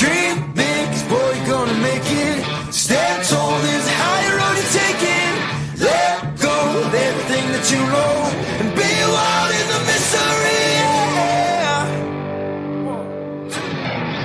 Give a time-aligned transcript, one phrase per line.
[0.00, 2.72] Dream big, 'cause boy, you're gonna make it.
[2.72, 5.84] Stand tall, there's a higher road you're taking.
[5.84, 8.16] Let go of everything that you know.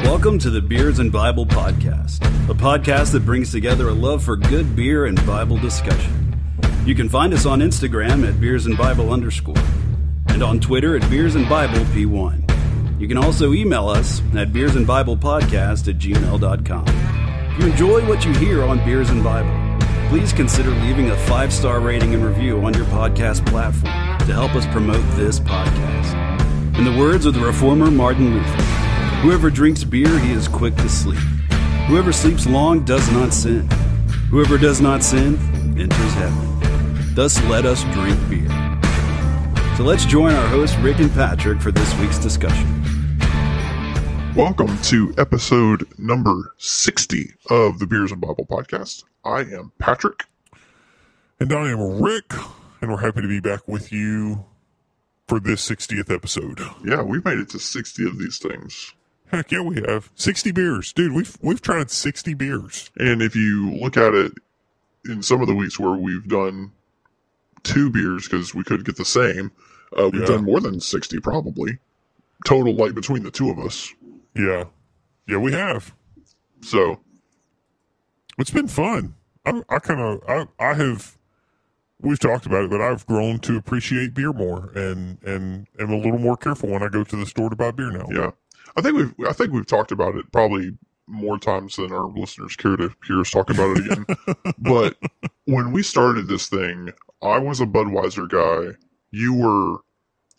[0.06, 4.38] Welcome to the Beers and Bible Podcast, a podcast that brings together a love for
[4.38, 6.38] good beer and Bible discussion.
[6.86, 9.62] You can find us on Instagram at Beers and Bible underscore
[10.30, 12.45] and on Twitter at Beers and Bible P1.
[12.98, 16.86] You can also email us at beersandbiblepodcast and Bible Podcast at gmail.com.
[17.52, 19.52] If you enjoy what you hear on Beers and Bible,
[20.10, 24.56] please consider leaving a five star rating and review on your podcast platform to help
[24.56, 26.78] us promote this podcast.
[26.78, 28.64] In the words of the reformer Martin Luther,
[29.22, 31.20] whoever drinks beer, he is quick to sleep.
[31.88, 33.70] Whoever sleeps long does not sin.
[34.30, 35.36] Whoever does not sin
[35.78, 37.14] enters heaven.
[37.14, 38.50] Thus let us drink beer.
[39.78, 42.75] So let's join our hosts Rick and Patrick for this week's discussion.
[44.36, 49.06] Welcome to episode number 60 of the Beers and Bible podcast.
[49.24, 50.26] I am Patrick.
[51.40, 52.34] And I am Rick,
[52.82, 54.46] and we're happy to be back with you
[55.28, 56.60] for this 60th episode.
[56.84, 58.94] Yeah, we've made it to 60 of these things.
[59.28, 61.14] Heck yeah, we have 60 beers, dude.
[61.14, 62.92] We've we've tried 60 beers.
[62.98, 64.34] And if you look at it
[65.06, 66.72] in some of the weeks where we've done
[67.64, 69.52] two beers because we could get the same,
[69.98, 70.28] uh, we've Yeah.
[70.28, 71.80] done more than 60 probably
[72.46, 73.94] total, like between the two of us.
[74.36, 74.66] Yeah,
[75.28, 75.94] yeah, we have.
[76.62, 77.00] So,
[78.38, 79.16] It's been fun.
[79.46, 81.18] I, I kind of I I have.
[82.02, 85.98] We've talked about it, but I've grown to appreciate beer more, and and am a
[85.98, 88.08] little more careful when I go to the store to buy beer now.
[88.12, 88.32] yeah.
[88.76, 90.78] I think we've I think we've talked about it probably
[91.08, 94.06] more times than our listeners care to hear us talk about it again.
[94.58, 94.98] but
[95.46, 96.90] when we started this thing,
[97.22, 98.76] I was a Budweiser guy.
[99.12, 99.78] You were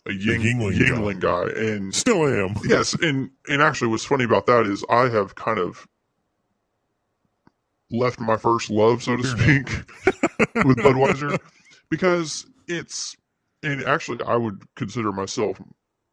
[0.07, 0.85] a Ying, Yuengling guy.
[0.87, 1.61] Yuengling guy.
[1.61, 2.57] And Still am.
[2.65, 5.87] yes, and and actually what's funny about that is I have kind of
[7.91, 9.69] left my first love, so to speak,
[10.65, 11.39] with Budweiser
[11.91, 13.17] because it's
[13.63, 15.61] and actually I would consider myself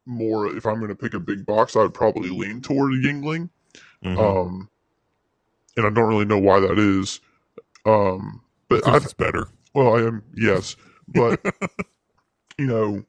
[0.06, 2.98] more if I'm going to pick a big box, I would probably lean toward a
[2.98, 3.50] Yuengling.
[4.04, 4.18] Mhm.
[4.20, 4.70] Um,
[5.78, 7.20] and I don't really know why that is.
[7.86, 9.48] Um, but it's better.
[9.74, 10.76] well, I am yes,
[11.08, 11.40] but
[12.58, 13.04] you know,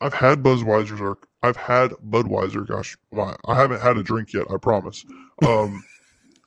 [0.00, 2.66] I've had Budweiser's or I've had Budweiser.
[2.66, 4.46] Gosh, my, I haven't had a drink yet.
[4.50, 5.04] I promise.
[5.46, 5.84] Um,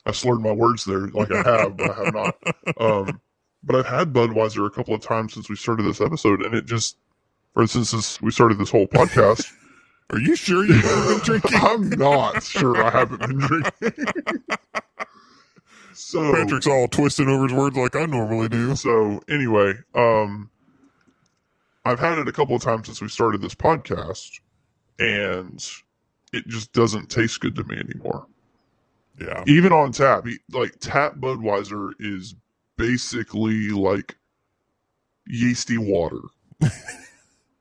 [0.04, 2.36] I slurred my words there, like I have, but I have not.
[2.80, 3.20] Um,
[3.62, 6.66] but I've had Budweiser a couple of times since we started this episode, and it
[6.66, 6.96] just,
[7.54, 9.52] or since we started this whole podcast.
[10.10, 11.60] Are you sure you haven't been drinking?
[11.62, 14.06] I'm not sure I haven't been drinking.
[15.94, 18.76] so Patrick's all twisting over his words like I normally do.
[18.76, 20.50] So anyway, um,
[21.84, 24.40] I've had it a couple of times since we started this podcast,
[24.98, 25.64] and
[26.32, 28.26] it just doesn't taste good to me anymore.
[29.20, 29.44] Yeah.
[29.46, 32.34] Even on tap, like tap Budweiser is
[32.76, 34.16] basically like
[35.26, 36.20] yeasty water.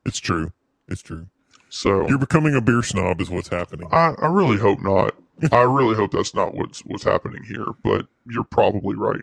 [0.06, 0.52] It's true.
[0.88, 1.28] It's true.
[1.70, 3.88] So You're becoming a beer snob, is what's happening.
[3.92, 5.16] I, I really hope not.
[5.52, 7.68] I really hope that's not what's what's happening here.
[7.84, 9.22] But you're probably right.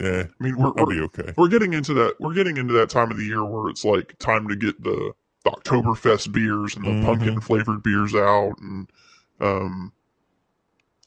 [0.00, 1.34] Yeah, I mean, we're, we're okay.
[1.36, 4.18] we're getting into that we're getting into that time of the year where it's like
[4.18, 5.12] time to get the,
[5.44, 7.04] the Oktoberfest beers and the Mhm.
[7.04, 8.90] pumpkin flavored beers out and
[9.40, 9.92] um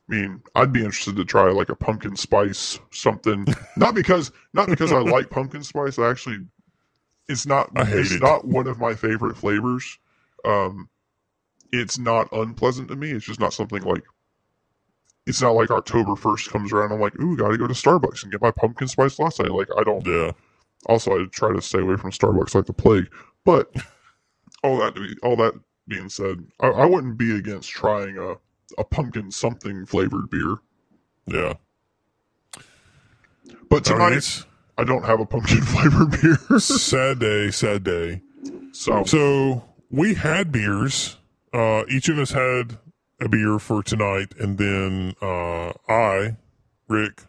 [0.09, 3.47] I mean, I'd be interested to try like a pumpkin spice something.
[3.77, 5.97] not because not because I like pumpkin spice.
[5.97, 6.39] I actually
[7.27, 8.21] it's not I hate it's it.
[8.21, 9.97] not one of my favorite flavors.
[10.45, 10.89] Um
[11.71, 13.11] it's not unpleasant to me.
[13.11, 14.03] It's just not something like
[15.25, 16.91] it's not like October first comes around.
[16.91, 19.45] I'm like, ooh, gotta go to Starbucks and get my pumpkin spice latte.
[19.47, 20.31] Like, I don't Yeah.
[20.87, 23.09] also, I try to stay away from Starbucks like the plague.
[23.45, 23.73] But
[24.63, 25.53] all that to be, all that
[25.87, 28.35] being said, I, I wouldn't be against trying a,
[28.77, 30.55] a pumpkin something flavored beer.
[31.27, 31.53] Yeah.
[33.69, 34.45] But tonight, it's
[34.77, 36.59] I don't have a pumpkin flavored beer.
[36.59, 38.21] sad day, sad day.
[38.71, 41.17] so, So we had beers.
[41.53, 42.77] Uh, each of us had
[43.23, 46.35] a beer for tonight, and then uh, I,
[46.87, 47.23] Rick,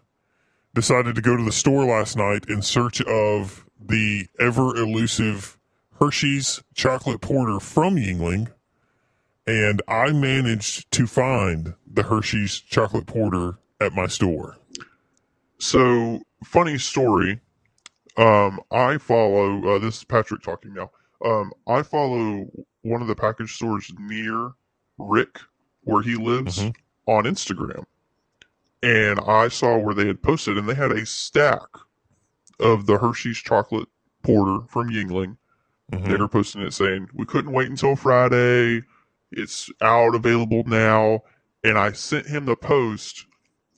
[0.75, 5.57] decided to go to the store last night in search of the ever elusive
[6.01, 8.49] Hershey's chocolate porter from Yuengling,
[9.47, 14.57] and I managed to find the Hershey's chocolate porter at my store.
[15.59, 17.41] so funny story.
[18.17, 19.77] Um, I follow.
[19.77, 20.91] Uh, this is Patrick talking now.
[21.25, 22.49] Um, I follow
[22.83, 24.53] one of the package stores near
[24.99, 25.41] Rick,
[25.85, 26.75] where he lives, Mhm.
[27.07, 27.85] on Instagram,
[28.83, 31.61] and I saw where they had posted, and they had a stack
[32.61, 33.89] of the Hershey's chocolate
[34.23, 35.37] porter from Yuengling.
[35.93, 36.07] Mhm.
[36.07, 38.83] They were posting it saying, We couldn't wait until Friday.
[39.33, 41.23] It's out available now.
[41.63, 43.27] And I sent him the post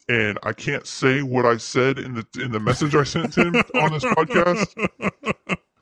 [0.09, 3.55] and I can't say what I said in the in the message I sent him
[3.75, 4.75] on this podcast.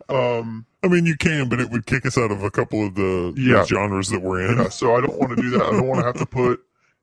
[0.08, 2.94] Um, I mean, you can, but it would kick us out of a couple of
[2.94, 3.64] the, Yeah.
[3.64, 4.58] genres that we're in.
[4.58, 5.62] yeah, so I don't want to do that.
[5.62, 6.60] I don't want to have to put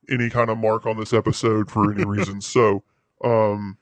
[0.08, 2.40] any kind of mark on this episode for any reason.
[2.40, 2.82] So,
[3.24, 3.76] um,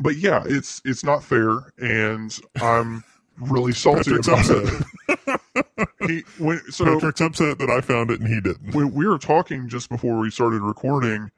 [0.00, 3.04] but yeah, it's it's not fair, and I'm
[3.38, 4.82] really salty Patrick's about upset.
[5.08, 5.88] it.
[6.08, 8.74] he when so Patrick's upset that I found it and he didn't.
[8.74, 11.30] when we were talking just before we started recording,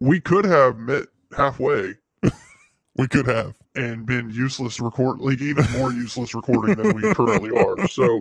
[0.00, 1.06] we could have met
[1.36, 1.94] halfway
[2.96, 3.54] We could have.
[3.76, 7.88] And been useless record like even more useless recording than we currently are.
[7.88, 8.20] So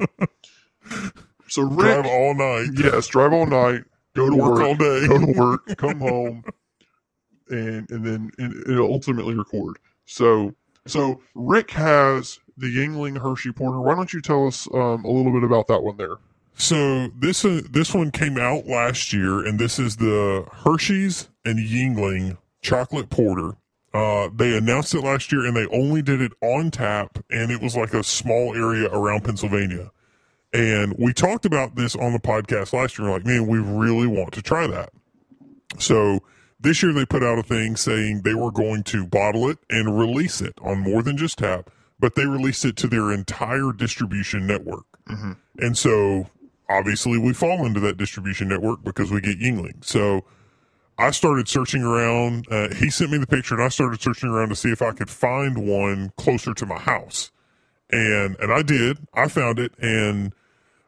[1.48, 2.70] so Drive all night.
[2.76, 3.84] yes, drive all night,
[4.16, 5.08] go to Work work, all day.
[5.08, 6.44] go to work, come home
[7.50, 9.78] and and then and, and ultimately record.
[10.06, 10.56] So
[10.88, 13.80] so Rick has the Yuengling Hershey Porter.
[13.80, 16.18] Why don't you tell us um, a little bit about that one there?
[16.56, 21.60] So this uh, this one came out last year, and this is the Hershey's and
[21.60, 23.56] Yuengling chocolate porter.
[23.94, 27.62] Uh, they announced it last year, and they only did it on tap, and it
[27.62, 29.92] was like a small area around Pennsylvania.
[30.52, 33.08] And we talked about this on the podcast last year.
[33.08, 34.92] We're like, man, we really want to try that.
[35.80, 36.20] So
[36.60, 39.98] this year they put out a thing saying they were going to bottle it and
[40.00, 41.70] release it on more than just tap,
[42.00, 44.86] but they released it to their entire distribution network.
[45.58, 46.28] And so
[46.70, 49.84] obviously we fall into that distribution network because we get Yuengling.
[49.84, 50.24] So
[50.98, 52.48] I started searching around.
[52.50, 54.92] Uh, he sent me the picture, and I started searching around to see if I
[54.92, 57.32] could find one closer to my house.
[57.92, 59.00] And and I did.
[59.14, 60.34] I found it, and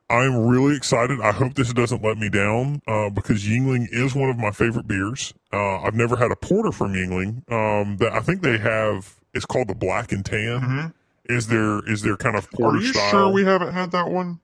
[0.09, 1.19] I'm really excited.
[1.21, 4.87] I hope this doesn't let me down uh, because Yuengling is one of my favorite
[4.87, 5.33] beers.
[5.51, 7.51] Uh, I've never had a porter from Yuengling.
[7.51, 9.15] Um, that I think they have.
[9.33, 10.93] It's called the Black and Tan.
[11.25, 12.81] Is there is there kind of porter style.
[12.81, 13.09] Are you style?
[13.09, 14.39] sure we haven't had that one?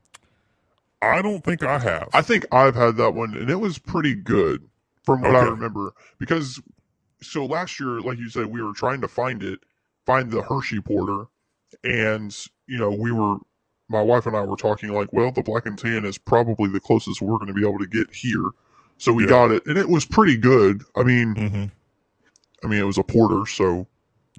[1.02, 2.10] I don't think I have.
[2.14, 4.68] I think I've had that one, and it was pretty good
[5.04, 5.94] from what I remember.
[6.20, 6.62] Because
[7.22, 9.60] so last year, like you said, we were trying to find it,
[10.06, 11.26] find the Hershey Porter,
[11.84, 12.36] and
[12.68, 13.38] you know, we were,
[13.90, 16.80] my wife and I were talking like, well, the Black and Tan is probably the
[16.80, 18.46] closest we're going to be able to get here.
[18.98, 19.30] So we Yeah.
[19.30, 20.84] got it, and it was pretty good.
[20.96, 21.66] I mean, hmm
[22.64, 23.88] I mean, it was a porter, so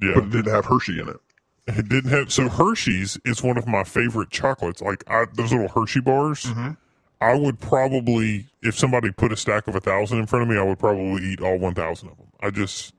[0.00, 0.14] Yeah.
[0.14, 1.20] but it didn't have Hershey in it.
[1.66, 4.80] It didn't have so Hershey's is one of my favorite chocolates.
[4.80, 6.76] Like I, those little Hershey bars, Mhm.
[7.22, 10.58] I would probably, if somebody put a stack of a thousand in front of me,
[10.58, 12.26] I would probably eat all one thousand of them.
[12.40, 12.94] I just,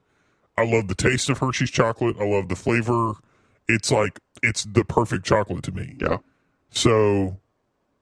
[0.57, 2.15] I love the taste of Hershey's chocolate.
[2.19, 3.13] I love the flavor.
[3.67, 5.97] It's like it's the perfect chocolate to me.
[5.99, 6.17] Yeah.
[6.69, 7.37] So,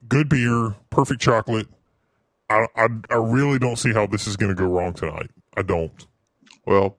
[0.08, 1.66] good beer, perfect chocolate.
[2.48, 5.30] I, I, I really don't see how this is going to go wrong tonight.
[5.56, 6.06] I don't.
[6.66, 6.98] Well,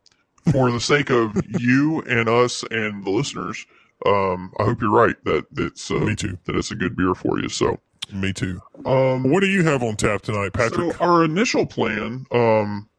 [0.51, 3.65] for the sake of you and us and the listeners,
[4.05, 6.37] um, I hope you're right that it's uh, Me too.
[6.45, 7.47] that it's a good beer for you.
[7.49, 7.79] So,
[8.11, 8.61] Me too.
[8.85, 10.93] um, What do you have on tap tonight, Patrick?
[10.93, 12.89] so our initial plan, um,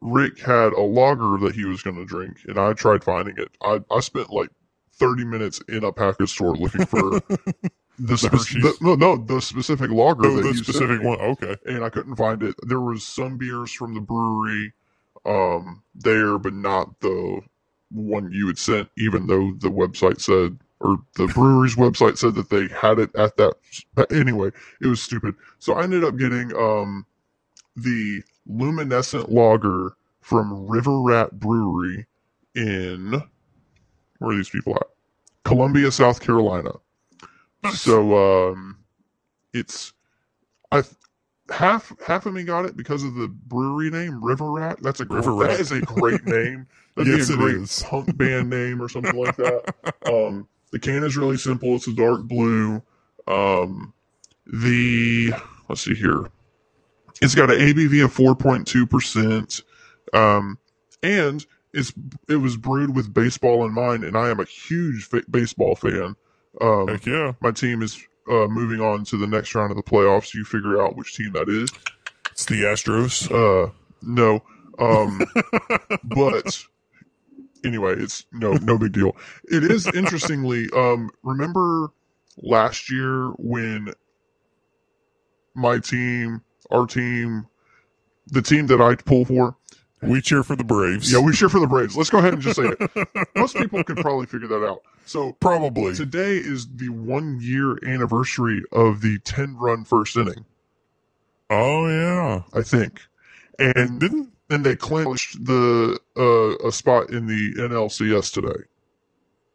[0.00, 3.48] Rick had a lager that he was going to drink, and I tried finding it.
[3.62, 4.50] I, I spent like
[4.96, 7.00] 30 minutes in a package store looking for
[7.98, 8.62] the, Hershey's?
[8.62, 11.18] the no no the specific lager oh, that the specific one.
[11.20, 11.56] Okay.
[11.66, 12.54] and I couldn't find it.
[12.66, 14.72] There was some beers from the brewery
[15.24, 17.40] um there, but not the
[17.90, 22.50] one you had sent, even though the website said or the brewery's website said that
[22.50, 23.54] they had it at that
[23.94, 24.50] but anyway,
[24.82, 25.34] it was stupid.
[25.58, 27.06] So I ended up getting um
[27.76, 32.06] the luminescent lager from River Rat Brewery
[32.54, 33.22] in
[34.18, 34.86] where are these people at?
[35.44, 36.72] Columbia, South Carolina.
[37.72, 38.78] So um
[39.54, 39.92] it's
[40.72, 40.82] I
[41.50, 44.78] half half of me got it because of the brewery name River Rat.
[44.82, 45.50] That's a River great, Rat.
[45.50, 46.66] that is a great name.
[46.96, 47.82] That'd Yes, be a great is.
[47.82, 49.64] punk band name or something like that.
[50.06, 51.76] Um, the can is really simple.
[51.76, 52.82] It's a dark blue.
[53.28, 53.94] Um,
[54.44, 55.32] the
[55.68, 56.26] let's see here.
[57.22, 59.62] It's got an ABV of four point two percent.
[60.12, 60.58] Um,
[61.04, 61.92] and it's
[62.28, 66.16] it was brewed with baseball in mind, and I am a huge fa- baseball fan.
[66.60, 67.34] Um, Heck yeah.
[67.40, 70.34] my team is uh, moving on to the next round of the playoffs.
[70.34, 71.70] You figure out which team that is.
[72.32, 73.30] It's the Astros.
[73.30, 73.70] Uh,
[74.02, 74.42] no,
[74.80, 75.22] um,
[76.02, 76.66] but
[77.64, 79.16] anyway, it's no no big deal.
[79.44, 80.68] It is interestingly.
[80.76, 81.88] Um, remember
[82.42, 83.92] last year when
[85.54, 87.46] my team, our team,
[88.26, 89.56] the team that I pull for,
[90.02, 91.12] We cheer for the Braves.
[91.12, 91.96] yeah, we cheer for the Braves.
[91.96, 93.08] Let's go ahead and just say it.
[93.36, 94.80] Most people could probably figure that out.
[95.06, 95.94] So Probably.
[95.94, 100.44] Today is the one year anniversary of the 10 run first inning,
[101.50, 102.42] Oh yeah.
[102.52, 103.00] I think.
[103.58, 108.64] And Didn't then they clinched the uh, a spot in the NLCS today.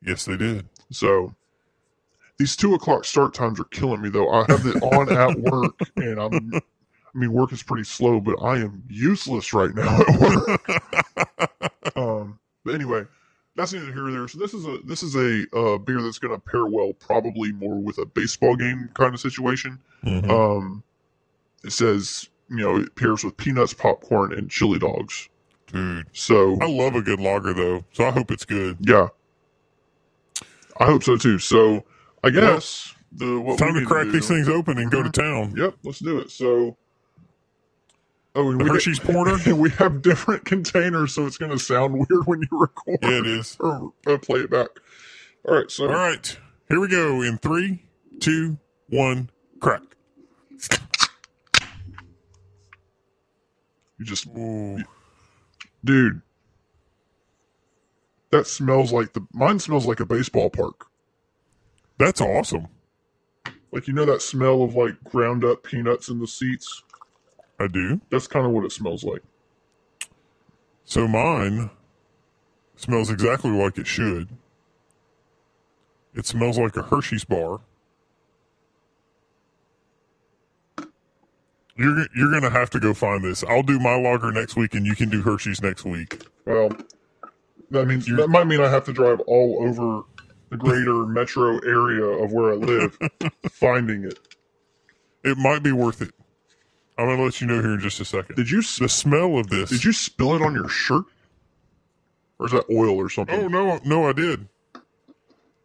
[0.05, 0.67] yes they did.
[0.91, 1.33] So
[2.37, 4.29] these two o'clock start times are killing me though.
[4.29, 6.51] I have it on at work and I'm
[7.13, 11.95] I mean, work is pretty slow, but I am useless right now at work.
[11.95, 13.05] um, but anyway,
[13.55, 14.27] that's neither here nor there.
[14.27, 17.51] So this is a this is a uh, beer that's going to pair well, probably
[17.51, 19.79] more with a baseball game kind of situation.
[20.03, 20.29] Mhm.
[20.29, 20.83] Um,
[21.63, 25.29] it says you know it pairs with peanuts, popcorn, and chili dogs.
[25.67, 28.77] Dude, So I love a good lager though, so I hope it's good.
[28.81, 29.09] yeah,
[30.79, 31.39] I hope so too.
[31.39, 31.83] So
[32.23, 35.53] I guess the what Time to crack do- these things open and go to town.
[35.57, 36.31] Yep, let's do it.
[36.31, 36.77] So,
[38.35, 39.37] oh, The we Hershey's Porter.
[39.55, 43.27] we have different containers, so it's going to sound weird when you record Yeah, it
[43.27, 43.57] is.
[43.59, 44.69] or uh, play it back.
[45.47, 46.37] All right, so All right,
[46.67, 47.21] here we go.
[47.21, 47.83] In three,
[48.19, 48.57] two,
[48.89, 49.29] one,
[49.59, 49.81] crack.
[53.99, 54.27] you just,
[55.83, 56.21] dude,
[58.31, 60.87] that smells like the mine smells like a baseball park.
[61.97, 62.67] That's awesome.
[63.71, 66.81] Like you know that smell of like ground up peanuts in the seats.
[67.59, 67.99] I do.
[68.09, 69.21] That's kind of what it smells like.
[70.85, 71.69] So mine
[72.77, 74.29] smells exactly like it should.
[76.15, 77.59] It smells like a Hershey's bar.
[81.79, 83.41] You're you're gonna have to go find this.
[83.45, 86.25] I'll do my lager next week, and you can do Hershey's next week.
[86.45, 86.71] Well,
[87.71, 88.17] that means you.
[88.17, 90.03] that might mean I have to drive all over
[90.49, 92.97] the greater metro area of where I live,
[93.51, 94.19] finding it.
[95.23, 96.11] It might be worth it.
[96.97, 98.35] I'm gonna let you know here in just a second.
[98.35, 99.69] Did you The smell of this.
[99.69, 101.05] did you spill it on your shirt,
[102.39, 103.39] or is that oil or something?
[103.39, 104.49] Oh no, no, I did.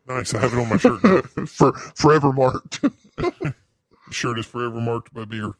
[0.07, 0.33] Nice.
[0.33, 1.03] I have it on my shirt.
[1.03, 1.23] now.
[1.47, 2.85] For forever marked.
[4.11, 5.55] shirt is forever marked by beer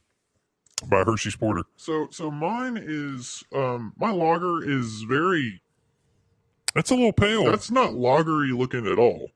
[0.89, 1.63] by Hershey's Porter.
[1.77, 5.61] so so mine is um my lager is very
[6.75, 7.45] That's a little pale.
[7.45, 9.31] that's not lagery looking at all.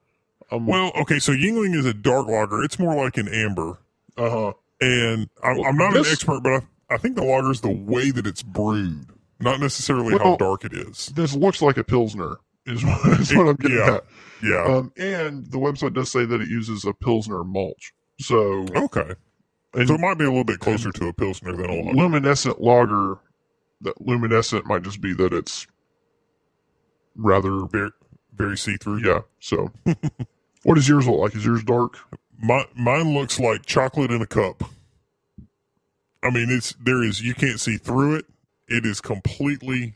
[0.51, 2.63] Um well, okay, so Yuengling is a dark lager.
[2.63, 3.79] It's more like an amber.
[4.17, 4.53] uh huh.
[4.81, 7.61] And I'm, Well, I'm not this- an expert, but I, I think the lager is
[7.61, 9.07] the way that it's brewed,
[9.41, 11.07] not necessarily how Well- dark it is.
[11.15, 12.37] This looks like a pilsner.
[12.67, 13.95] Is what, is what I'm getting Yeah.
[13.97, 14.05] at.
[14.43, 14.65] Yeah.
[14.65, 17.79] Um, and the website does say that it uses a pilsner malt.
[18.21, 19.15] So okay.
[19.79, 21.93] And So it might be a little bit closer to a Pilsner than a lager.
[21.97, 23.19] luminescent lager.
[23.81, 25.67] That luminescent might just be that it's
[27.15, 27.91] rather Very,
[28.35, 28.99] very see through.
[29.09, 29.21] yeah.
[29.41, 29.71] So
[30.65, 31.35] what does yours look like?
[31.37, 31.95] Is yours dark?
[32.41, 34.63] My, mine looks like chocolate in a cup.
[36.23, 38.27] I mean, it's there is you can't see through it.
[38.69, 39.95] It is completely.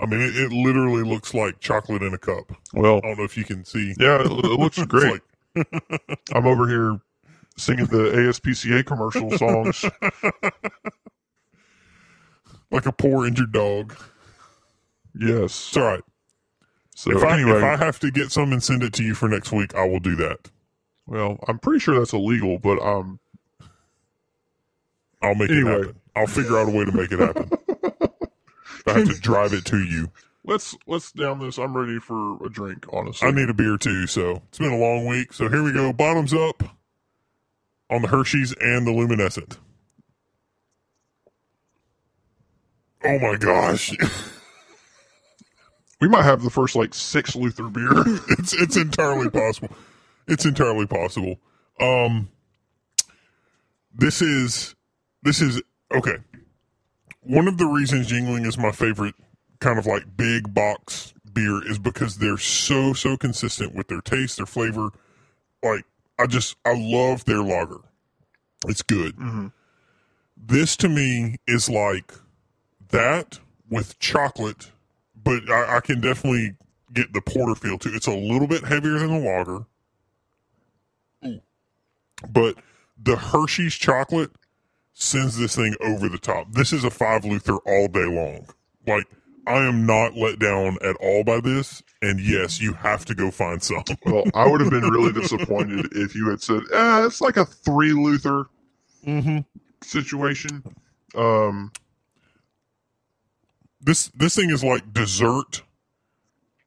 [0.00, 2.52] I mean, it, it literally looks like chocolate in a cup.
[2.72, 3.94] Well, I don't know if you can see.
[3.98, 5.20] yeah, it, it looks great.
[5.56, 5.82] like-
[6.32, 7.00] I'm over here
[7.58, 9.84] singing the ASPCA commercial songs.
[12.70, 13.96] like a poor injured dog.
[15.18, 15.44] Yes.
[15.68, 16.04] It's all right.
[16.94, 19.14] So if, I, anyway, if I have to get some and send it to you
[19.14, 20.50] for next week, I will do that.
[21.06, 23.20] well, I'm pretty sure that's illegal, but um,
[25.22, 25.70] I'll make Anyway.
[25.70, 26.00] it happen.
[26.16, 27.50] I'll figure out a way to make it happen.
[28.86, 30.10] I have to drive it to you.
[30.44, 31.58] let's let's down this.
[31.58, 32.86] I'm ready for a drink.
[32.92, 35.32] Honestly, I need a beer too, so it's been a long week.
[35.32, 35.92] So here we go.
[35.92, 36.62] Bottoms up
[37.90, 39.58] on the Hershey's and the Luminescent.
[43.04, 43.92] Oh my gosh.
[46.00, 47.90] we might have the first like six Luther beer.
[48.30, 49.70] it's it's entirely possible.
[50.26, 51.36] It's entirely possible.
[51.80, 52.28] Um
[53.94, 54.74] this is
[55.22, 55.62] this is
[55.94, 56.16] okay.
[57.22, 59.14] One of the reasons Yuengling is my favorite
[59.60, 64.36] kind of like big box beer is because they're so so consistent with their taste,
[64.38, 64.90] their flavor.
[65.62, 65.84] Like
[66.18, 67.80] I just I love their lager.
[68.66, 69.16] It's good.
[69.16, 69.52] Mhm.
[70.36, 72.12] This to me is like
[72.90, 73.38] that
[73.70, 74.70] with chocolate,
[75.22, 76.56] but I, I can definitely
[76.92, 77.90] get the porter feel too.
[77.94, 79.18] It's a little bit heavier than the
[81.22, 81.40] lager,
[82.28, 82.56] but
[83.00, 84.30] the Hershey's chocolate
[84.92, 86.52] sends this thing over the top.
[86.52, 88.46] This is a five Luther all day long.
[88.86, 89.06] Like
[89.48, 91.82] I am not let down at all by this.
[92.02, 93.82] And yes, you have to go find some.
[94.06, 97.44] well, I would have been really disappointed if you had said, eh, it's like a
[97.44, 98.46] three Luther
[99.04, 99.38] mm-hmm.
[99.82, 100.62] situation.
[101.16, 101.72] Um,
[103.80, 105.62] This this thing is like dessert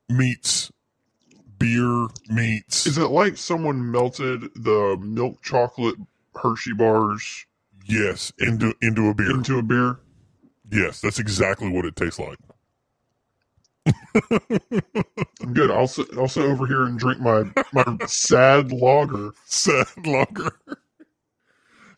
[0.10, 0.72] meets
[1.60, 5.96] beer meets is it like someone melted the milk chocolate
[6.36, 7.46] Hershey bars
[7.86, 9.32] yes into into a beer.
[9.32, 10.00] into a beer?
[10.72, 12.38] Yes, that's exactly what it tastes like.
[13.88, 15.72] I'm good.
[15.72, 19.32] I'll sit, I'll sit over here and drink my my sad lager.
[19.46, 20.52] Sad lager.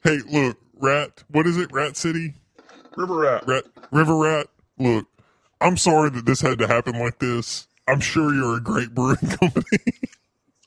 [0.04, 1.24] hey, look, Rat.
[1.30, 1.72] What is it?
[1.72, 2.34] Rat City.
[2.96, 3.44] River Rat.
[3.48, 4.48] Rat River Rat.
[4.78, 5.08] Look,
[5.62, 7.68] I'm sorry that this had to happen like this.
[7.88, 9.66] I'm sure you're a great brewing company.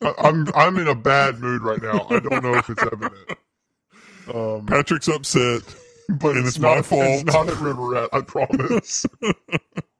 [0.02, 2.06] I, I'm I'm in a bad mood right now.
[2.10, 3.38] I don't know if it's evident.
[4.32, 5.62] Um, Patrick's upset.
[6.08, 7.02] but And it's, it's my fault.
[7.02, 9.06] It's not at River Rat, I promise.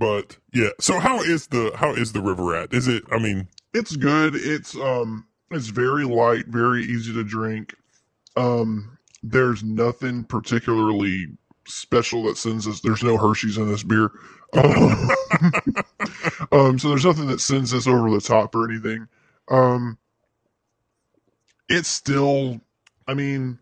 [0.00, 2.72] But yeah, so how is the how is the river rat?
[2.72, 3.04] Is it?
[3.12, 4.34] I mean, it's good.
[4.34, 7.74] It's um, it's very light, very easy to drink.
[8.34, 11.26] Um, there's nothing particularly
[11.66, 12.80] special that sends us.
[12.80, 14.10] There's no Hershey's in this beer.
[14.54, 15.10] Um,
[16.52, 19.06] um, so there's nothing that sends us over the top or anything.
[19.50, 19.98] Um,
[21.68, 22.62] it's still,
[23.06, 23.58] I mean,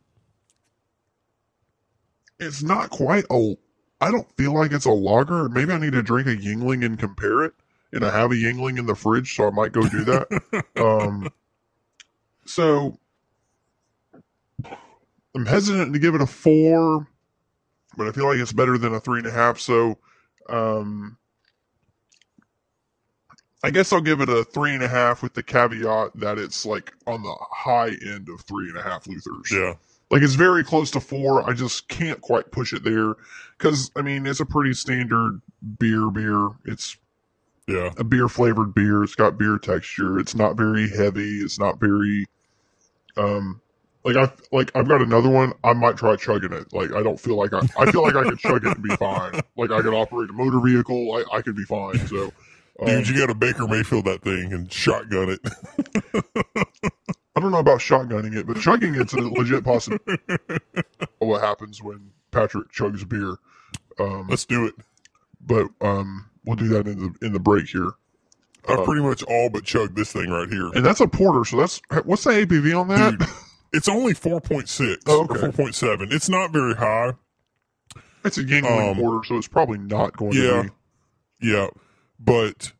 [2.39, 3.55] it's not quite a.
[4.01, 5.49] I don't feel like it's a lager.
[5.49, 7.55] Maybe I need to drink a Yuengling and compare it.
[7.93, 10.65] And I have a Yuengling in the fridge, so I might go do that.
[10.77, 11.31] um,
[12.45, 12.99] so
[15.35, 17.07] I'm hesitant to give it a four,
[17.97, 19.59] but I feel like it's better than a three and a half.
[19.59, 19.99] So,
[20.49, 21.17] um,
[23.63, 26.65] I guess I'll give it a three and a half with the caveat that it's
[26.65, 29.51] like on the high end of three and a half Luthers.
[29.51, 29.75] yeah,
[30.11, 31.49] Like it's very close to four.
[31.49, 33.15] I just can't quite push it there
[33.59, 35.41] because I mean it's a pretty standard
[35.79, 36.11] beer.
[36.11, 36.51] Beer.
[36.65, 36.97] It's
[37.67, 39.03] yeah, a beer flavored beer.
[39.03, 40.19] It's got beer texture.
[40.19, 41.39] It's not very heavy.
[41.39, 42.27] It's not very
[43.17, 43.61] um
[44.05, 45.53] like I like I've got another one.
[45.63, 46.73] I might try chugging it.
[46.73, 48.97] Like I don't feel like I I feel like I could chug it and be
[48.97, 49.41] fine.
[49.57, 51.17] Like I could operate a motor vehicle.
[51.17, 51.99] I, I could be fine.
[52.07, 52.33] So
[52.81, 56.25] um, dude, you got to Baker Mayfield that thing and shotgun it.
[57.37, 60.19] I don't know about shotgunning it, but chugging it's a legit possibility.
[61.19, 63.37] what happens when Patrick chugs beer?
[64.01, 64.75] Um, Let's do it.
[65.41, 67.91] but um, we'll do that in the in the break here.
[68.69, 70.69] I've Uh, pretty much all but chugged this thing right here.
[70.75, 73.19] And that's a porter, so that's what's the ABV on that?
[73.19, 73.29] Dude,
[73.73, 76.09] it's only four point six Oh, or four point seven.
[76.11, 77.13] It's not very high.
[78.25, 80.63] It's a Yuengling Um, porter, so it's probably not going Yeah.
[80.63, 80.71] to
[81.41, 81.49] be.
[81.51, 81.69] Yeah,
[82.19, 82.73] but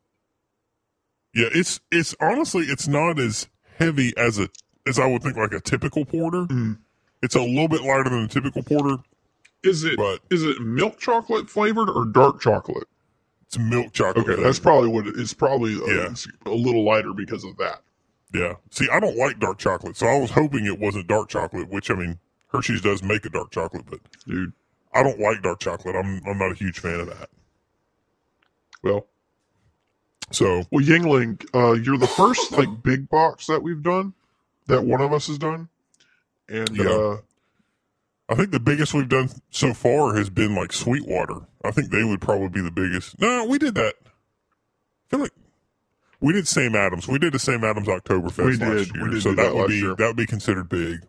[1.33, 3.47] yeah, it's it's honestly it's not as
[3.79, 4.49] heavy as a
[4.87, 6.45] as I would think like a typical porter.
[6.47, 6.79] Mm.
[7.23, 9.03] It's a little bit lighter than a typical porter.
[9.63, 12.87] Is it But- is it milk chocolate flavored or dark chocolate?
[13.47, 14.29] It's milk chocolate.
[14.29, 16.11] Okay, that's probably what it, it's probably uh, Yeah.
[16.11, 17.81] it's a little lighter because of that.
[18.35, 18.55] yeah.
[18.71, 21.69] See, I don't like dark chocolate, so I was hoping it wasn't dark chocolate.
[21.71, 22.19] Which I mean,
[22.53, 24.53] Hershey's does make a dark chocolate, but Dude,
[24.93, 25.97] I don't like dark chocolate.
[25.97, 27.31] I'm I'm not a huge fan of that.
[28.83, 29.07] well,
[30.31, 34.15] So well, Yuengling, uh, you're the first like big box that we've done,
[34.67, 35.69] that one of us has done,
[36.49, 36.91] and Yeah.
[36.91, 37.17] uh,
[38.31, 41.41] I think the biggest we've done so far has been like Sweetwater.
[41.65, 43.19] I think they would probably be the biggest.
[43.21, 43.95] No, we did that.
[44.05, 45.33] I feel like
[46.21, 47.09] we did Sam Adams.
[47.09, 49.77] We did the Sam Adams Oktoberfest We last year, did so that, that would be
[49.77, 49.95] year.
[49.95, 51.01] that would be considered big.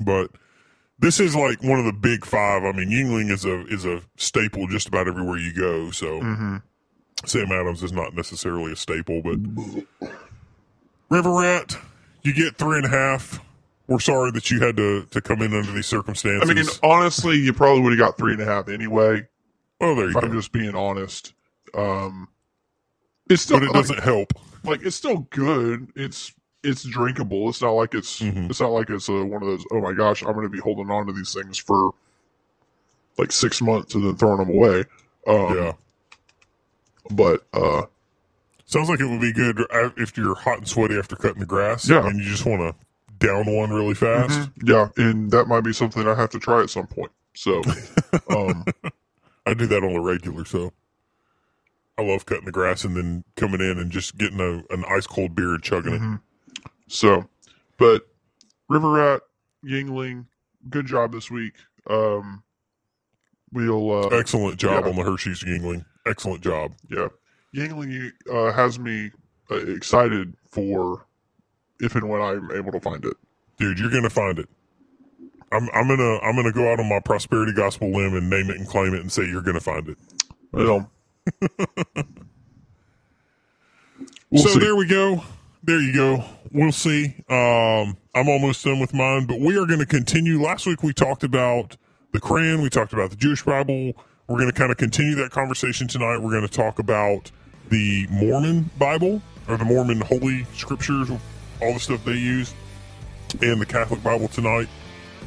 [0.00, 0.30] But
[0.98, 2.64] this is like one of the big five.
[2.64, 5.92] I mean, Yuengling is a is a staple just about everywhere you go.
[5.92, 6.62] So mhm.
[7.28, 9.38] Sam Adams is not necessarily a staple, but
[11.10, 11.76] River Rat,
[12.22, 13.40] you get three and a half.
[13.86, 16.48] We're sorry that you had to to come in under these circumstances.
[16.50, 19.26] I mean, honestly, you probably would have got three and a half anyway.
[19.80, 20.20] oh, there you go.
[20.20, 21.34] I'm just being honest.
[21.74, 22.28] Um,
[23.28, 24.32] it's still but it like- doesn't help.
[24.64, 25.88] like it's still good.
[25.94, 26.32] It's
[26.62, 27.50] it's drinkable.
[27.50, 28.48] It's not like it's Mhm.
[28.48, 29.64] it's not like it's a, one of those.
[29.70, 31.90] Oh my gosh, I'm going to be holding on to these things for
[33.18, 34.84] like six months and then throwing them away.
[35.26, 35.72] Um, yeah,
[37.10, 37.82] But uh,
[38.64, 39.64] sounds like it would be good
[39.96, 41.88] if you're hot and sweaty after cutting the grass.
[41.88, 42.06] Yeah.
[42.06, 42.74] and you just want to
[43.18, 44.50] down one really fast.
[44.62, 47.12] yeah, and that might be something I have to try at some point.
[47.34, 47.62] So,
[48.30, 48.64] um,
[49.46, 50.72] I do that on a regular, so
[51.98, 55.06] I love cutting the grass and then coming in and just getting a, an ice
[55.06, 56.20] cold beer and chugging mhm.
[56.88, 57.28] so,
[57.76, 58.06] but
[58.68, 59.22] River Rat,
[59.64, 60.26] Yuengling,
[60.70, 61.54] good job this week.
[61.88, 62.42] Um,
[63.52, 64.08] we'll uh.
[64.08, 64.90] Excellent job yeah.
[64.90, 65.84] on the Hershey's Yuengling.
[66.06, 66.72] Excellent job.
[66.90, 67.08] Yeah,
[67.54, 69.10] Yuengling uh, has me
[69.50, 71.06] uh, excited for
[71.80, 73.14] if and when I'm able to find it.
[73.58, 74.48] dude you're gonna find it
[75.52, 78.56] i'm i'm gonna i'm gonna go out on my prosperity gospel limb and name it
[78.56, 79.98] and claim it and say you're gonna find it
[80.52, 80.90] Well,
[84.30, 84.58] we'll so see.
[84.60, 85.22] there we go
[85.62, 89.78] there you go we'll see um i'm almost done with mine but we are going
[89.80, 91.76] to continue last week we talked about
[92.12, 92.62] the Quran.
[92.62, 93.92] we talked about the jewish bible
[94.26, 97.30] we're going to kind of continue that conversation tonight we're going to talk about
[97.70, 102.54] the mormon bible or the mormon holy scriptures all the stuff they use
[103.42, 104.68] and the catholic bible tonight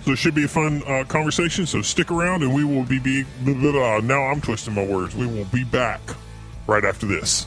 [0.06, 1.66] So it should be a fun uh, conversation.
[1.66, 2.98] So stick around, and we will be.
[2.98, 4.00] be blah, blah, blah.
[4.00, 5.14] Now I'm twisting my words.
[5.16, 6.00] We will be back
[6.66, 7.46] right after this.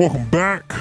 [0.00, 0.72] Welcome back.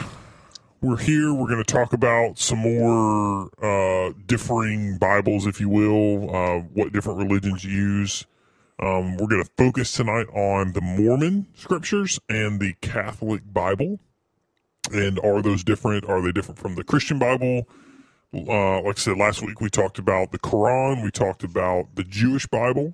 [0.79, 1.33] We're here.
[1.33, 6.93] We're going to talk about some more uh, differing Bibles, if you will, uh, what
[6.93, 8.25] different religions use.
[8.81, 13.99] Um, we're going to focus tonight on the Mormon scriptures and the Catholic Bible.
[14.93, 16.05] And are those different?
[16.05, 17.67] Are they different from the Christian Bible?
[18.33, 21.03] Uh, like I said last week, we talked about the Quran.
[21.03, 22.91] We talked about the Jewish Bible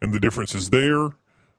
[0.00, 1.10] and the differences there.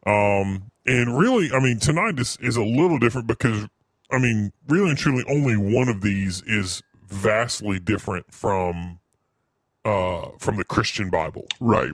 [0.07, 3.67] Um, and really, I mean, tonight is, is a little different because,
[4.09, 8.99] I mean, really and truly, only one of these is vastly different from
[9.85, 11.47] uh, from the Christian Bible.
[11.59, 11.93] Right.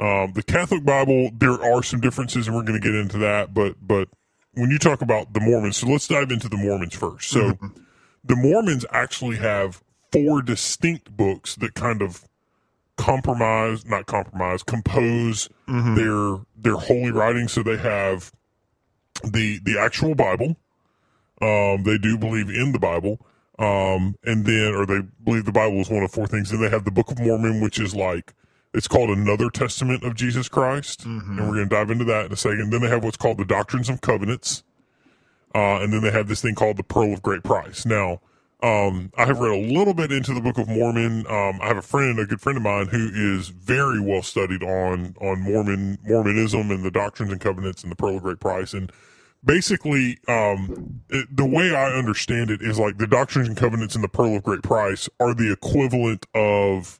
[0.00, 3.52] Um, the Catholic Bible, there are some differences, and we're going to get into that.
[3.54, 4.08] But but
[4.54, 7.30] when you talk about the Mormons, so let's dive into the Mormons first.
[7.30, 7.58] So
[8.24, 9.82] the Mormons actually have
[10.12, 12.24] four distinct books that kind of
[12.96, 17.52] compromise, not compromise, compose their their holy writings.
[17.52, 18.32] So they have
[19.24, 20.56] the the actual Bible.
[21.40, 23.20] Um, they do believe in the Bible.
[23.58, 26.52] Um, and then, or they believe the Bible is one of four things.
[26.52, 28.34] And they have the Book of Mormon, which is like,
[28.74, 31.04] it's called another testament of Jesus Christ.
[31.04, 32.70] And we're going to dive into that in a second.
[32.70, 34.62] Then they have what's called the Doctrines of Covenants.
[35.54, 37.86] Uh, and then they have this thing called the Pearl of Great Price.
[37.86, 38.20] Now,
[38.62, 41.26] um, I have read a little bit into the Book of Mormon.
[41.28, 44.62] Um, I have a friend, a good friend of mine, who is very well studied
[44.62, 48.74] on on Mormon Mormonism and the Doctrines and Covenants and the Pearl of Great Price.
[48.74, 48.92] And
[49.44, 54.02] basically, um, it, the way I understand it is like the Doctrines and Covenants and
[54.04, 56.98] the Pearl of Great Price are the equivalent of,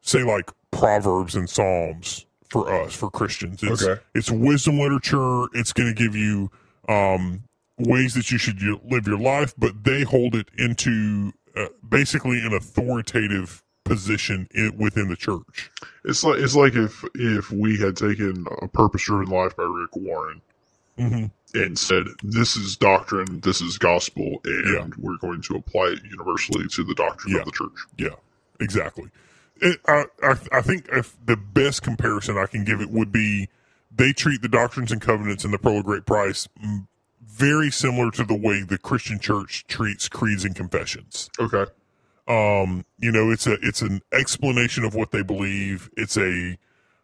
[0.00, 3.62] say, like Proverbs and Psalms for us, for Christians.
[3.62, 4.00] It's, Okay.
[4.14, 5.46] it's wisdom literature.
[5.54, 6.50] It's going to give you
[6.88, 7.42] um,
[7.78, 12.38] ways that you should y- live your life, but they hold it into uh, basically
[12.40, 15.70] an authoritative position in, within the church.
[16.04, 19.96] It's like it's like if if we had taken a purpose driven life by Rick
[19.96, 20.40] Warren
[20.98, 21.26] Mm-hmm.
[21.58, 24.86] and said this is doctrine, this is gospel, and Yeah.
[24.98, 27.40] we're going to apply it universally to the doctrine Yeah.
[27.40, 27.86] of the church.
[27.96, 28.16] Yeah,
[28.60, 29.08] exactly.
[29.62, 33.48] It, I, I I think if the best comparison I can give it would be
[33.94, 36.48] they treat the doctrines and covenants and the pearl of great price
[37.22, 41.30] very similar to the way the Christian church treats creeds and confessions.
[41.38, 41.64] Okay.
[42.28, 45.90] Um, you know, it's a it's an explanation of what they believe.
[45.96, 46.58] It's a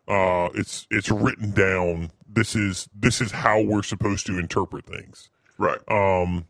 [0.08, 2.10] uh, it's it's written down.
[2.36, 5.30] This is this is how we're supposed to interpret things.
[5.56, 5.78] Right.
[5.90, 6.44] Um,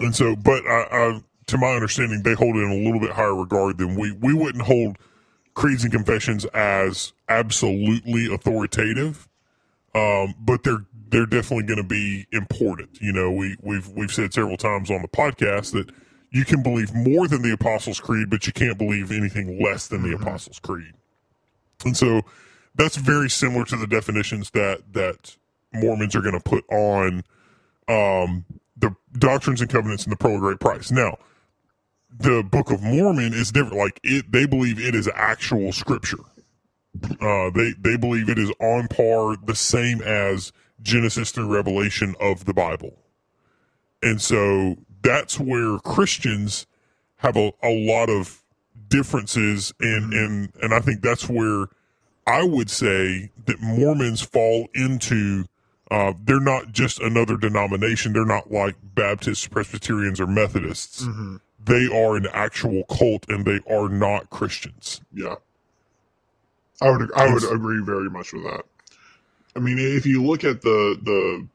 [0.00, 3.10] and so, but I, I, to my understanding, they hold it in a little bit
[3.10, 4.12] higher regard than we.
[4.12, 4.96] We wouldn't hold
[5.52, 9.28] creeds and confessions as absolutely authoritative,
[9.94, 12.98] um, but they're they're definitely going to be important.
[13.02, 15.90] You know, we we've we've said several times on the podcast that
[16.30, 20.02] you can believe more than the Apostles' Creed, but you can't believe anything less than
[20.02, 20.94] the Apostles' Creed.
[21.84, 22.22] And so
[22.74, 25.36] that's very similar to the definitions that that
[25.72, 27.24] Mormons are going to put on
[27.88, 28.44] um,
[28.76, 30.90] the doctrines and covenants and the pearl of great price.
[30.90, 31.18] Now,
[32.18, 33.76] the Book of Mormon is different.
[33.76, 36.18] Like it, they believe it is actual scripture.
[37.20, 40.52] Uh, they they believe it is on par, the same as
[40.82, 42.96] Genesis through Revelation of the Bible,
[44.02, 46.66] and so that's where Christians
[47.16, 48.42] have a, a lot of
[48.88, 51.66] differences, and and and I think that's where
[52.30, 55.44] I would say that Mormons fall into.
[55.90, 58.12] Uh, they're not just another denomination.
[58.12, 61.06] They're not like Baptists, Presbyterians, or Methodists.
[61.64, 65.00] They are an actual cult, and they are not Christians.
[65.12, 65.36] Yeah.
[66.80, 68.62] I would I would agree very much with that.
[69.56, 71.46] I mean, if you look at the the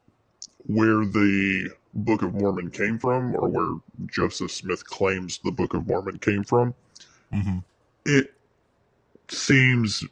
[0.68, 5.88] where the Book of Mormon came from, or where Joseph Smith claims the Book of
[5.88, 6.74] Mormon came from,
[7.34, 7.64] Mhm.
[8.06, 8.34] it
[9.30, 10.04] seems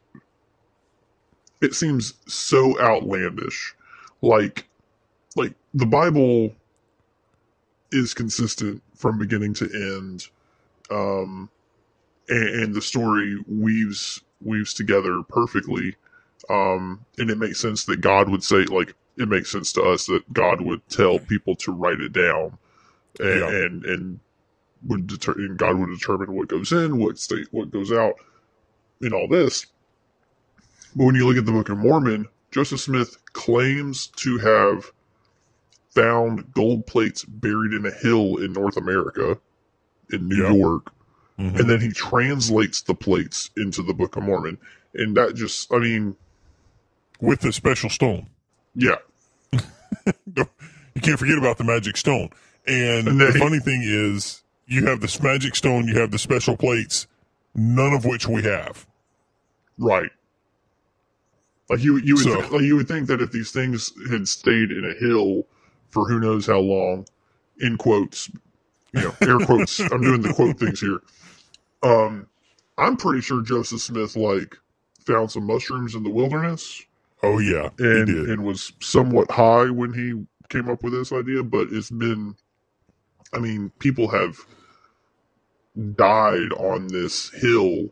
[1.63, 3.75] it seems so outlandish.
[4.21, 4.67] Like
[5.35, 6.53] like the Bible
[7.91, 10.27] is consistent from beginning to end.
[10.91, 11.49] Um
[12.29, 15.95] and, and the story weaves weaves together perfectly.
[16.49, 20.05] Um, and it makes sense that God would say, like, it makes sense to us
[20.07, 22.57] that God would tell people to write it down,
[23.19, 23.47] and Yeah.
[23.49, 24.19] and, and
[24.87, 28.15] would deter- and God would determine what goes in, what state, what goes out,
[29.01, 29.67] and all this.
[30.95, 34.91] But when you look at the Book of Mormon, Joseph Smith claims to have
[35.91, 39.37] found gold plates buried in a hill in North America,
[40.11, 40.53] in New Yeah.
[40.53, 40.91] York
[41.39, 41.59] Mhm.
[41.59, 44.57] and then he translates the plates into the Book of Mormon.
[44.93, 46.15] And that just, I mean,
[47.19, 48.27] With the special stone,
[48.75, 48.97] yeah,
[49.53, 52.29] you can't forget about the magic stone.
[52.67, 56.57] And, And the funny thing is, you have this magic stone, you have the special
[56.57, 57.07] plates,
[57.55, 58.85] none of which we have.
[59.77, 60.11] right.
[61.73, 64.71] Like you, you would, So- like you would think that if these things had stayed
[64.71, 65.47] in a hill
[65.91, 67.07] for who knows how long,
[67.59, 68.31] in quotes,
[68.93, 69.85] you know, air quotes.
[69.91, 71.01] I'm doing the quote things here.
[71.83, 72.27] Um,
[72.77, 74.57] I'm pretty sure Joseph Smith like
[75.05, 76.83] found some mushrooms in the wilderness
[77.23, 78.31] Oh yeah, and he did.
[78.31, 82.35] and was somewhat high when he came up with this idea, but it's been
[83.33, 84.37] I mean, people have
[85.95, 87.89] died on this hill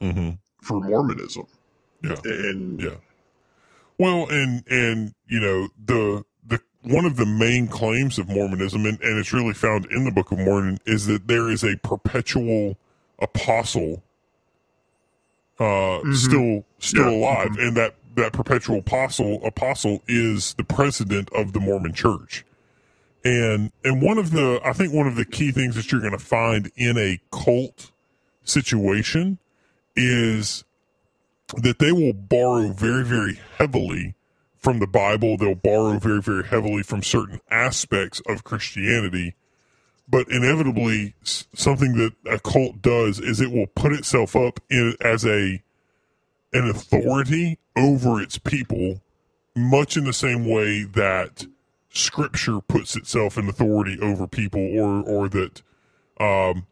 [0.00, 0.30] hmm
[0.62, 1.46] for Mormonism.
[2.02, 2.16] Yeah.
[2.24, 2.96] And Yeah.
[3.98, 9.00] Well, and and you know the the one of the main claims of Mormonism, and,
[9.00, 12.76] and it's really found in the Book of Mormon, is that there is a perpetual
[13.20, 14.02] apostle
[15.60, 17.22] uh still still Mm-hmm.
[17.22, 22.44] Alive and that that perpetual apostle apostle is the president of the Mormon church
[23.24, 26.12] and and one of the I think one of the key things that you're going
[26.12, 27.92] to find in a cult
[28.42, 29.38] situation
[29.94, 30.64] is
[31.58, 34.14] that they will borrow very very heavily
[34.56, 35.36] from the Bible.
[35.36, 39.34] They'll borrow very very heavily from certain aspects of Christianity.
[40.08, 45.24] But inevitably something that a cult does is it will put itself up in as
[45.24, 45.62] a
[46.52, 49.00] an authority over its people
[49.54, 51.46] much in the same way that
[51.90, 55.62] scripture puts itself in authority over people or or that
[56.18, 56.66] um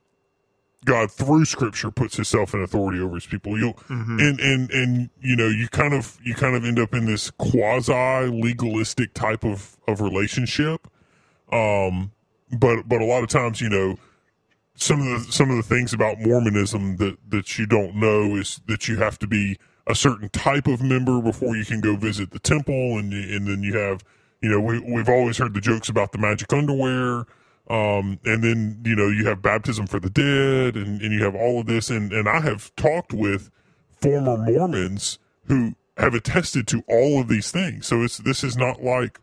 [0.85, 3.59] God through scripture puts himself in authority over his people.
[3.59, 3.79] You'll
[4.21, 7.31] and and and you know, you kind of you kind of end up in this
[7.33, 10.89] quasi legalistic type of of relationship.
[11.53, 12.13] Um
[12.53, 13.97] but but a lot of times, you know,
[14.75, 18.61] some of the some of the things about Mormonism that that you don't know is
[18.67, 22.31] that you have to be a certain type of member before you can go visit
[22.31, 24.03] the temple, and and then you have
[24.41, 27.27] you know we we've always heard the jokes about the magic underwear,
[27.71, 31.37] um, and then you know you have baptism for the dead, and and you have
[31.37, 33.49] all of this, and and I have talked with
[34.01, 37.87] former Mormons who have attested to all of these things.
[37.87, 39.21] So it's this is not like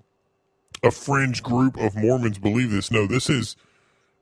[0.81, 2.89] a fringe group of Mormons believe this.
[2.89, 3.57] No, this is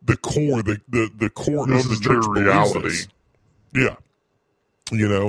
[0.02, 3.06] the core, the the, the core This of the church reality.
[3.76, 3.98] Yeah,
[4.92, 5.26] you know,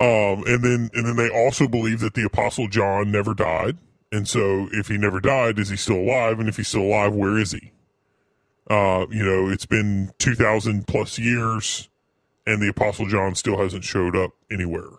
[0.00, 3.78] um, and then and then they also believe that the apostle John never died,
[4.10, 6.40] and so if he never died, is he still alive?
[6.40, 7.70] And if he's still alive, where is he?
[8.68, 11.88] Uh, you know, it's been two thousand plus years,
[12.46, 14.90] and the apostle John still hasn't showed up anywhere.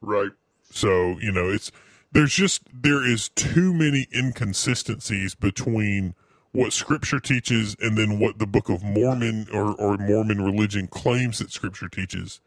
[0.00, 0.30] right.
[0.72, 1.72] So, you know, it's
[2.12, 6.14] there's just there is too many inconsistencies between
[6.52, 11.38] what scripture teaches and then what the Book of Mormon or, or Mormon religion claims
[11.38, 12.40] that scripture teaches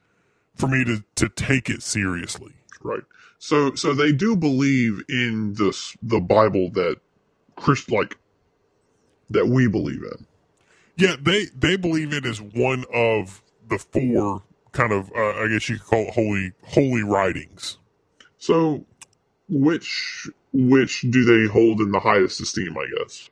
[0.56, 2.54] for me to, to take it seriously.
[2.82, 3.04] Right.
[3.40, 6.98] So so they do believe in this the Bible that
[7.56, 8.18] Christ like
[9.30, 10.26] that we believe in.
[10.96, 15.70] Yeah, they they believe it is one of the four kind of uh, I guess
[15.70, 17.78] you could call it holy holy writings.
[18.38, 18.86] So
[19.50, 23.30] which which do they hold in the highest esteem, I guess?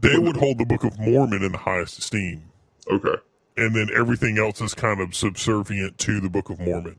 [0.00, 2.44] They would hold the Book of Mormon in the highest esteem.
[2.90, 3.16] Okay.
[3.56, 6.96] and then everything else is kind of subservient to the Book of Mormon.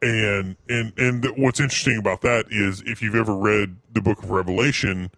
[0.00, 4.30] And and and what's interesting about that is if you've ever read the Book of
[4.30, 5.10] Revelation,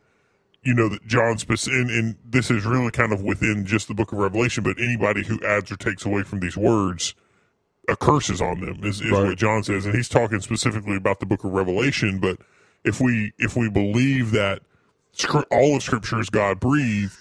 [0.64, 3.94] you know that John spec- and, and this is really kind of within just the
[3.94, 7.14] Book of Revelation, but anybody who adds or takes away from these words,
[7.88, 9.24] a curse is on them, is, is Right.
[9.28, 12.18] what John says, and he's talking specifically about the Book of Revelation.
[12.18, 12.38] But
[12.84, 14.62] if we if we believe that
[15.50, 17.16] all of Scripture is God breathed,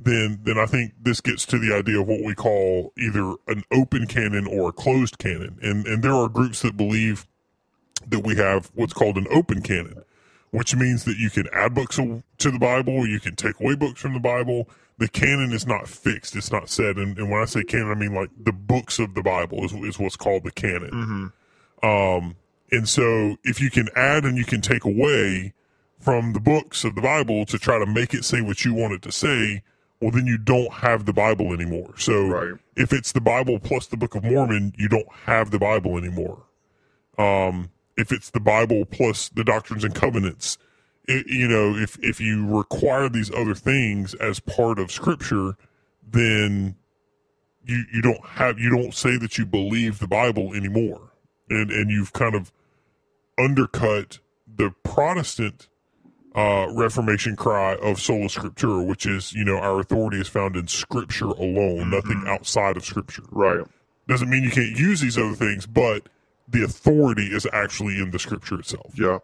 [0.00, 3.62] then then I think this gets to the idea of what we call either an
[3.72, 5.58] open canon or a closed canon.
[5.62, 7.26] And and there are groups that believe
[8.06, 10.02] that we have what's called an open canon,
[10.50, 14.00] which means that you can add books to the Bible, you can take away books
[14.00, 14.68] from the Bible.
[14.98, 16.96] The canon is not fixed; it's not set.
[16.96, 19.72] And, and when I say canon, I mean like the books of the Bible is,
[19.72, 21.32] is what's called the canon.
[21.82, 22.36] Um,
[22.72, 25.54] and so if you can add and you can take away
[26.00, 28.92] from the books of the Bible to try to make it say what you want
[28.94, 29.62] it to say,
[30.00, 31.94] well, then you don't have the Bible anymore.
[31.98, 32.54] So Right.
[32.76, 36.42] if it's the Bible plus the Book of Mormon, you don't have the Bible anymore.
[37.18, 40.56] Um, if it's the Bible plus the Doctrines and Covenants,
[41.06, 45.56] it, you know, if if you require these other things as part of Scripture,
[46.06, 46.76] then
[47.64, 51.10] you you don't have you don't say that you believe the Bible anymore,
[51.50, 52.52] and and you've kind of
[53.36, 55.68] undercut the Protestant
[56.34, 60.68] uh, Reformation cry of sola scriptura, which is you know our authority is found in
[60.68, 63.24] Scripture alone, nothing outside of Scripture.
[63.32, 63.66] Right.
[64.06, 66.08] Doesn't mean you can't use these other things, but
[66.50, 68.92] the authority is actually in the Scripture itself.
[68.98, 69.18] Yeah.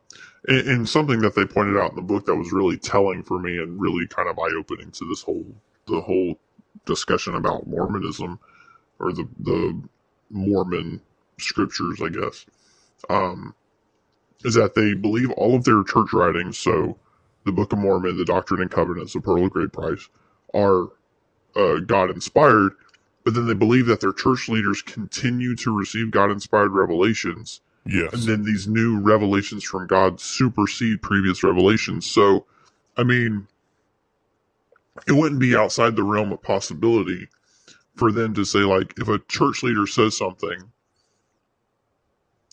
[0.49, 3.39] And, and something that they pointed out in the book that was really telling for
[3.39, 5.47] me and really kind of eye opening to this whole
[5.87, 6.39] the whole
[6.87, 8.39] discussion about Mormonism
[8.99, 9.83] or the the
[10.31, 11.01] Mormon
[11.39, 12.47] scriptures, I guess,
[13.09, 13.55] um,
[14.45, 16.59] is that they believe all of their church writings.
[16.59, 16.99] So
[17.45, 20.09] the Book of Mormon, the Doctrine and Covenants, the Pearl of Great Price
[20.55, 20.89] are
[21.57, 22.73] uh, God inspired,
[23.25, 28.13] but then they believe that their church leaders continue to receive God inspired revelations, Yes.
[28.13, 32.11] and then these new revelations from God supersede previous revelations.
[32.11, 32.47] So,
[32.97, 33.47] I mean,
[35.07, 37.29] it wouldn't be outside the realm of possibility
[37.97, 40.71] for them to say, like, if a church leader says something,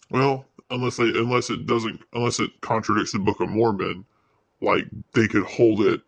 [0.10, 4.06] well, unless they, unless it doesn't, unless it contradicts the Book of Mormon,
[4.62, 6.02] like, they could hold it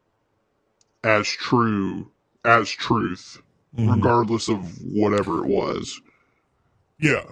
[1.03, 2.11] as true,
[2.45, 3.41] as truth,
[3.77, 3.95] Mhm.
[3.95, 5.99] regardless of whatever it was.
[6.99, 7.23] Yeah.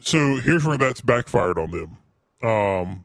[0.00, 1.96] So here's where that's backfired on them.
[2.48, 3.04] Um,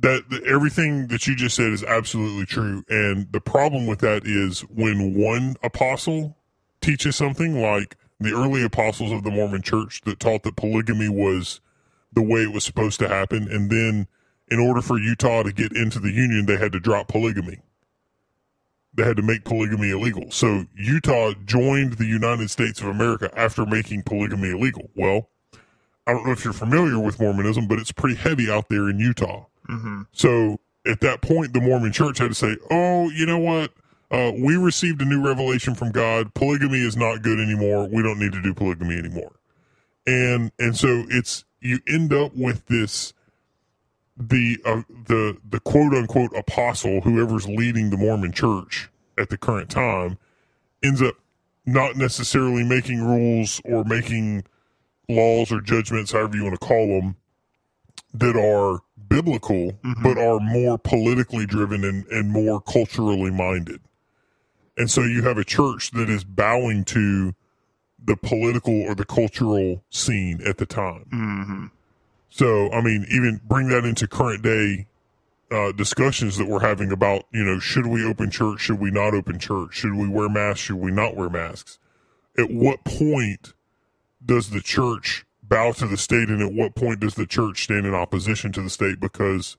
[0.00, 4.22] that, that everything that you just said is absolutely true, and the problem with that
[4.26, 6.36] is when one apostle
[6.80, 11.60] teaches something like the early apostles of the Mormon Church that taught that polygamy was
[12.12, 14.06] the way it was supposed to happen, and then
[14.50, 17.58] in order for Utah to get into the union, they had to drop polygamy.
[18.94, 20.30] They had to make polygamy illegal.
[20.30, 24.90] So Utah joined the United States of America after making polygamy illegal.
[24.94, 25.30] Well,
[26.06, 28.98] I don't know if you're familiar with Mormonism, but it's pretty heavy out there in
[28.98, 29.46] Utah.
[29.68, 30.02] Mm-hmm.
[30.12, 33.72] So at that point, the Mormon church had to say, oh, you know what?
[34.10, 36.34] Uh, we received a new revelation from God.
[36.34, 37.88] Polygamy is not good anymore.
[37.88, 39.32] We don't need to do polygamy anymore.
[40.06, 43.14] And, and so it's, you end up with this,
[44.16, 49.70] the, uh, the, the quote unquote apostle, whoever's leading the Mormon church at the current
[49.70, 50.18] time
[50.82, 51.14] ends up
[51.64, 54.44] not necessarily making rules or making
[55.08, 57.16] laws or judgments, however you want to call them,
[58.14, 63.80] that are biblical, but are more politically driven and, and more culturally minded.
[64.76, 67.34] And so you have a church that is bowing to
[68.04, 71.06] the political or the cultural scene at the time.
[71.12, 71.66] Mm-hmm.
[72.32, 74.86] So, I mean, even bring that into current day
[75.50, 78.60] uh, discussions that we're having about, you know, should we open church?
[78.60, 79.74] Should we not open church?
[79.74, 80.60] Should we wear masks?
[80.60, 81.78] Should we not wear masks?
[82.38, 83.52] At what point
[84.24, 87.84] does the church bow to the state, and at what point does the church stand
[87.84, 89.58] in opposition to the state because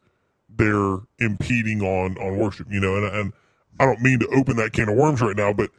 [0.50, 2.66] they're impeding on on worship?
[2.72, 3.34] You know, and and
[3.80, 5.70] I don't mean to open that can of worms right now, but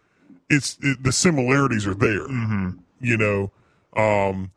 [0.49, 2.29] it's it, the similarities are there.
[2.29, 2.71] Mm-hmm.
[3.01, 3.53] You know,
[3.97, 4.53] um,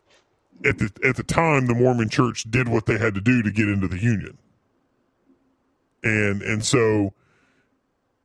[0.66, 3.52] at the at the time, the Mormon Church did what they had to do to
[3.52, 4.38] get into the Union,
[6.04, 7.14] and and so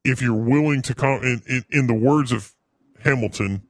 [0.05, 2.53] if you're willing to come, in, in, in the words of
[3.05, 3.63] Hamilton,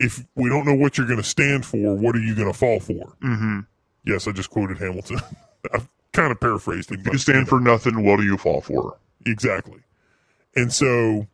[0.00, 2.58] if we don't know what you're going to stand for, what are you going to
[2.58, 3.16] fall for?
[3.22, 3.60] Mm-hmm.
[4.04, 5.20] Yes, I just quoted Hamilton.
[5.72, 7.00] I've kind of paraphrased him.
[7.06, 8.98] If you stand for nothing, what do you fall for?
[9.26, 9.80] exactly
[10.56, 11.26] and so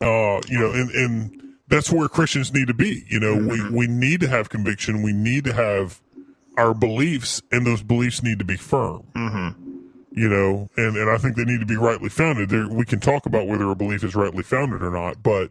[0.00, 1.39] uh you know and and
[1.70, 3.04] that's where christians need to be.
[3.08, 5.02] You know we we need to have conviction.
[5.02, 6.00] We need to have
[6.58, 9.04] our beliefs and those beliefs need to be firm.
[9.14, 9.78] Mm-hmm.
[10.12, 12.48] you know and and i think they need to be rightly founded.
[12.50, 15.50] There we can talk about whether a belief is rightly founded or not but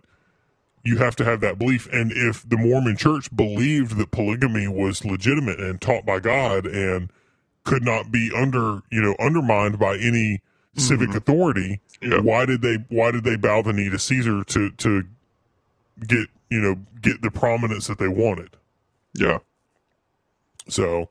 [0.83, 1.87] you have to have that belief.
[1.91, 7.11] And if the mormon church believed that polygamy was legitimate and taught by god and
[7.65, 10.41] could not be under you know undermined by any
[10.75, 12.19] civic authority Yeah.
[12.21, 15.03] why did they why did they bow the knee to caesar to to
[16.07, 18.49] get you know get the prominence that they wanted
[19.15, 19.39] Yeah.
[20.67, 21.09] so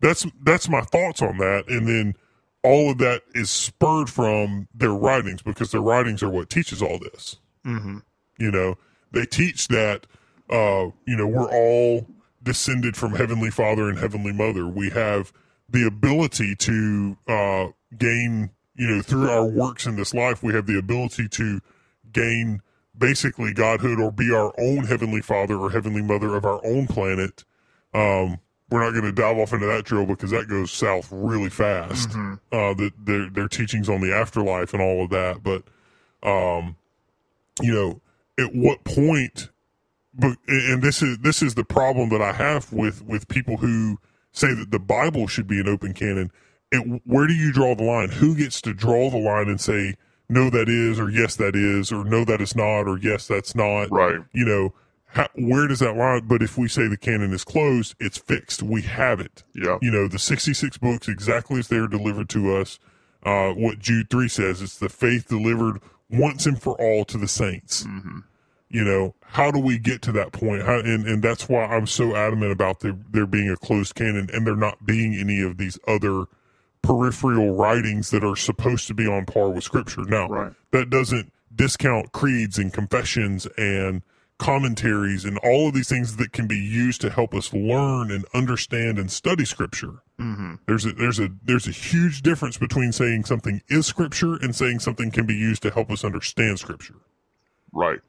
[0.00, 2.14] that's that's my thoughts on that and then
[2.62, 6.98] all of that is spurred from their writings because their writings are what teaches all
[6.98, 7.98] this Mm-hmm.
[8.38, 8.76] you know
[9.12, 10.06] they teach that
[10.50, 12.06] uh you know we're all
[12.42, 15.32] descended from heavenly father and heavenly mother we have
[15.68, 17.66] the ability to uh
[17.98, 21.60] gain you know through our works in this life we have the ability to
[22.12, 22.60] gain
[22.98, 27.44] basically godhood or be our own heavenly father or heavenly mother of our own planet
[27.94, 28.38] um
[28.70, 32.10] we're not going to dive off into that drill because that goes south really fast
[32.52, 35.62] uh the, their their teachings on the afterlife and all of that but
[36.28, 36.76] um
[37.62, 38.00] you know
[38.38, 39.50] at what point
[40.18, 43.98] but and this is this is the problem that I have with with people who
[44.32, 46.30] say that the Bible should be an open canon.
[46.72, 48.10] It, where do you draw the line?
[48.10, 49.96] Who gets to draw the line and say
[50.28, 53.54] no, that is, or yes, that is, or no, that is not, or yes, that's
[53.54, 53.90] not?
[53.90, 54.20] Right.
[54.32, 54.74] You know,
[55.06, 56.26] how, where does that line?
[56.26, 58.62] But if we say the canon is closed, it's fixed.
[58.62, 59.78] We have it Yeah.
[59.80, 62.78] you know the 66 books exactly as they're delivered to us
[63.24, 67.26] uh what jude 3 says it's the faith delivered once and for all to the
[67.28, 67.84] saints
[68.68, 71.86] you know how do we get to that point how, and and that's why i'm
[71.86, 75.56] so adamant about there there being a closed canon and there not being any of
[75.56, 76.24] these other
[76.86, 80.52] peripheral writings that are supposed to be on par with scripture now Right.
[80.70, 84.02] that doesn't discount creeds and confessions and
[84.38, 88.26] commentaries and all of these things that can be used to help us learn and
[88.34, 90.54] understand and study scripture mm-hmm.
[90.66, 94.80] There's a there's a there's a huge difference between saying something is scripture and saying
[94.80, 96.96] something can be used to help us understand scripture.
[97.72, 98.00] Right.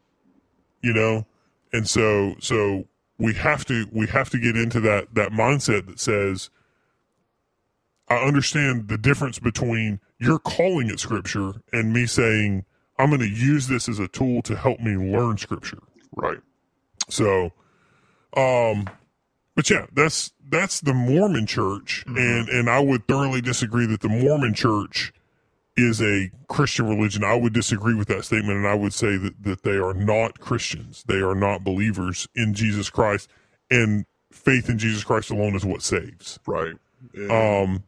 [0.81, 1.25] You know?
[1.73, 2.85] And so so
[3.17, 6.49] we have to we have to get into that that mindset that says
[8.09, 12.65] I understand the difference between you're calling it scripture and me saying
[12.97, 15.79] I'm going to use this as a tool to help me learn scripture.
[16.15, 16.39] Right.
[17.09, 17.51] So,
[18.35, 18.89] um,
[19.55, 24.09] but yeah, that's that's the Mormon Church, and and I would thoroughly disagree that the
[24.09, 25.13] Mormon Church
[25.75, 27.23] is a Christian religion.
[27.23, 30.39] I would disagree with that statement, and I would say that that they are not
[30.39, 31.03] Christians.
[31.07, 33.29] They are not believers in Jesus Christ,
[33.71, 36.39] and faith in Jesus Christ alone is what saves.
[36.45, 36.75] Right.
[37.13, 37.83] And, Um,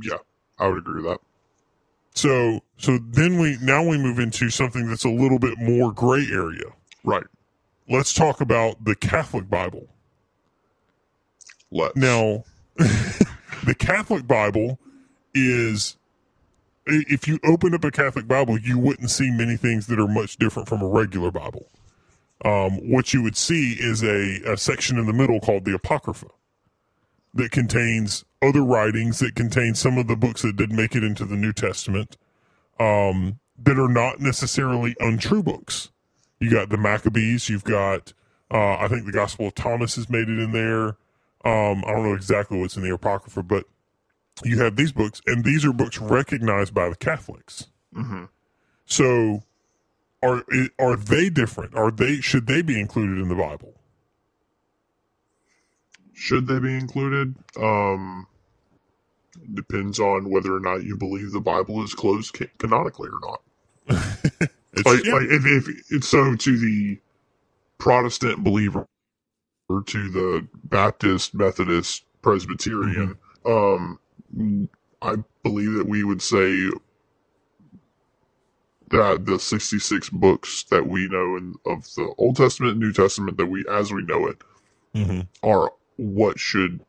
[0.00, 0.18] yeah,
[0.58, 1.20] I would agree with that.
[2.14, 6.26] so so then we now we move into something that's a little bit more gray
[6.30, 6.64] area.
[7.04, 7.24] Right.
[7.88, 9.86] Let's talk about the Catholic Bible.
[11.70, 11.96] Let's.
[11.96, 12.44] Now,
[12.76, 14.78] the Catholic Bible
[15.34, 15.96] is,
[16.86, 20.36] if you open up a Catholic Bible, you wouldn't see many things that are much
[20.36, 21.68] different from a regular Bible.
[22.44, 26.26] Um, what you would see is a, a section in the middle called the Apocrypha
[27.36, 31.24] that contains other writings, that contains some of the books that did make it into
[31.24, 32.16] the New Testament,
[32.78, 35.90] um, that are not necessarily untrue books.
[36.40, 38.12] You got the Maccabees, you've got,
[38.50, 40.96] uh, I think the Gospel of Thomas has made it in there.
[41.44, 43.64] Um, I don't know exactly what's in the Apocrypha, but
[44.44, 47.68] you have these books, and these are books recognized by the Catholics.
[48.84, 49.42] So,
[50.22, 50.44] are
[50.78, 51.74] are they different?
[51.74, 53.75] Are they should they be included in the Bible?
[56.16, 57.36] Should they be included?
[57.60, 58.28] Um,
[59.54, 63.42] depends on whether or not you believe the Bible is closed ca- canonically or not.
[64.74, 67.00] It's, Like, yeah, like if, if it's so to the
[67.78, 68.86] Protestant believer
[69.68, 74.00] or to the Baptist, Methodist, Presbyterian, um,
[75.02, 76.70] I believe that we would say
[78.90, 83.38] that the 66 books that we know in, of the Old Testament and New Testament
[83.38, 84.42] that we, as we know it,
[84.94, 85.28] Mhm.
[85.42, 86.80] are what should,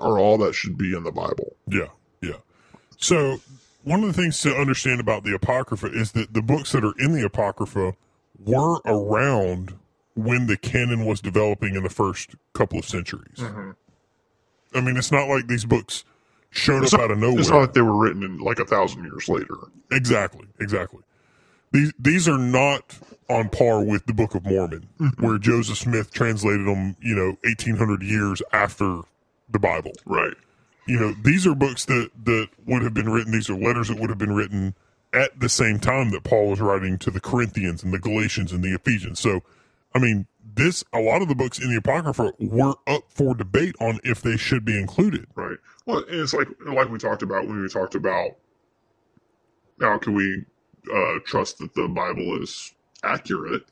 [0.00, 1.54] are all that should be in the Bible.
[1.68, 1.88] yeah,
[2.22, 2.36] yeah.
[2.98, 3.38] So
[3.84, 6.94] one of the things to understand about the Apocrypha is that the books that are
[6.98, 7.94] in the Apocrypha
[8.44, 9.74] were around
[10.14, 13.36] when the canon was developing in the first couple of centuries.
[13.36, 13.70] Mm-hmm.
[14.74, 16.04] I mean, it's not like these books
[16.50, 17.40] showed It's up not, out of nowhere.
[17.40, 19.56] it's not like they were written in like a thousand years later.
[19.92, 21.00] Exactly, exactly.
[21.72, 22.98] These these are not
[23.28, 25.26] on par with the Book of Mormon, mm-hmm.
[25.26, 29.00] where Joseph Smith translated them, you know, eighteen hundred years after
[29.48, 29.92] the Bible.
[30.04, 30.34] Right.
[30.86, 33.32] You know, these are books that that would have been written.
[33.32, 34.74] These are letters that would have been written
[35.12, 38.62] at the same time that Paul was writing to the Corinthians and the Galatians and
[38.62, 39.18] the Ephesians.
[39.18, 39.42] So,
[39.94, 43.74] I mean, this a lot of the books in the Apocrypha were up for debate
[43.80, 45.26] on if they should be included.
[45.34, 45.58] Right.
[45.84, 48.36] Well, and it's like like we talked about when we talked about
[49.80, 50.44] how can we
[50.92, 52.72] uh, trust that the Bible is
[53.02, 53.64] accurate.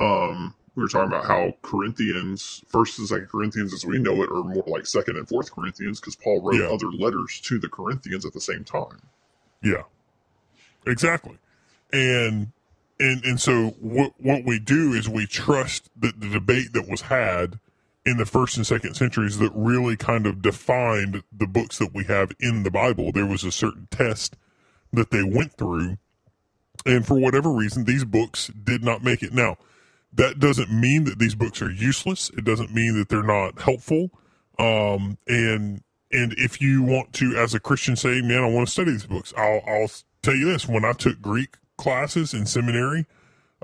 [0.00, 4.30] Um, we were talking about how Corinthians, First and Second Corinthians, as we know it,
[4.30, 6.68] are more like Second and Fourth Corinthians because Paul wrote Yeah.
[6.74, 9.02] other letters to the Corinthians at the same time.
[9.62, 9.82] Yeah,
[10.86, 11.38] exactly.
[11.92, 12.52] And
[12.98, 17.02] and and so what what we do is we trust that the debate that was
[17.02, 17.58] had
[18.04, 22.04] in the first and second centuries that really kind of defined the books that we
[22.04, 23.12] have in the Bible.
[23.12, 24.36] There was a certain test
[24.92, 25.96] that they went through,
[26.84, 29.32] and for whatever reason, these books did not make it.
[29.32, 29.56] Now,
[30.12, 32.30] that doesn't mean that these books are useless.
[32.36, 34.10] It doesn't mean that they're not helpful.
[34.58, 38.72] Um, and and if you want to, as a Christian, say, "Man, I want to
[38.72, 39.90] study these books," I'll I'll
[40.22, 43.06] tell you this: when I took Greek classes in seminary,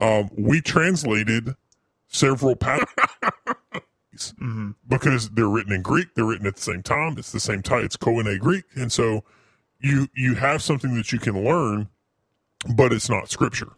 [0.00, 1.54] um, we translated
[2.08, 4.34] several passages
[4.88, 6.14] because they're written in Greek.
[6.14, 7.18] They're written at the same time.
[7.18, 7.84] It's the same type.
[7.84, 9.24] It's Koine Greek, and so
[9.80, 11.88] you you have something that you can learn,
[12.74, 13.72] but it's not scripture.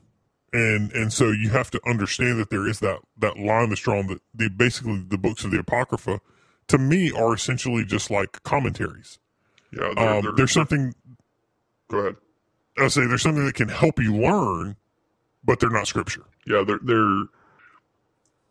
[0.53, 4.07] And and so you have to understand that there is that that line that's drawn
[4.09, 6.21] that the basically the books of the apocrypha
[6.69, 9.19] to me are essentially just like commentaries.
[9.73, 9.93] Yeah.
[9.95, 10.95] They're, Um, they're- there's something
[11.89, 12.17] Go ahead.
[12.79, 14.77] I say there's something that can help you learn,
[15.45, 16.25] but they're not scripture.
[16.47, 17.25] Yeah, they're they're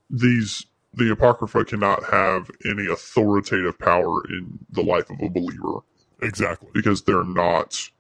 [0.10, 5.80] these the apocrypha cannot have any authoritative power in the life of a believer
[6.22, 6.70] Exactly.
[6.74, 7.92] because they're not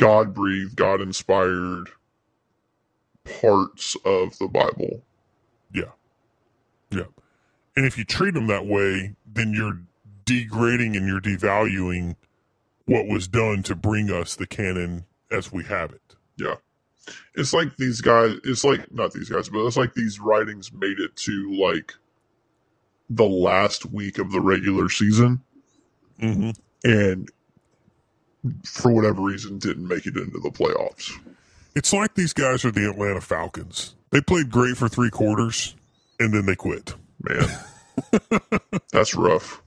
[0.00, 1.90] God breathed, God inspired
[3.24, 5.02] parts of the Bible.
[5.74, 5.92] Yeah.
[6.90, 7.04] Yeah.
[7.76, 9.80] And if you treat them that way, then you're
[10.24, 12.16] degrading and you're devaluing
[12.86, 16.16] what was done to bring us the canon as we have it.
[16.36, 16.54] Yeah.
[17.34, 20.98] It's like these guys it's like not these guys, but it's like these writings made
[20.98, 21.92] it to like
[23.10, 25.42] the last week of the regular season
[26.20, 26.50] hmm
[26.84, 27.28] and
[28.64, 31.10] for whatever reason didn't make it into the playoffs.
[31.76, 33.94] It's like these guys are the Atlanta Falcons.
[34.10, 35.76] They played great for three quarters
[36.18, 36.94] and then they quit.
[37.22, 37.48] Man,
[38.92, 39.62] that's rough.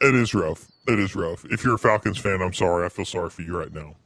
[0.00, 0.68] It is rough.
[0.88, 1.44] It is rough.
[1.46, 2.86] If you're a Falcons fan, I'm sorry.
[2.86, 3.96] I feel sorry for you right now.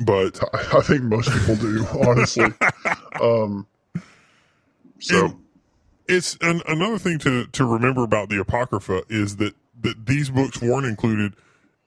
[0.00, 2.52] But I I think most people do, honestly.
[3.20, 3.66] um,
[5.00, 5.36] so, And
[6.08, 10.60] it's an, another thing to to remember about the apocrypha is that that these books
[10.60, 11.34] weren't included,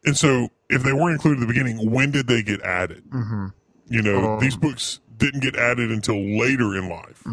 [0.06, 3.04] and so if they weren't included at the beginning, when did they get added?
[3.10, 3.48] Mm-hmm.
[3.88, 7.24] You know, Um, these books didn't get added until later in life,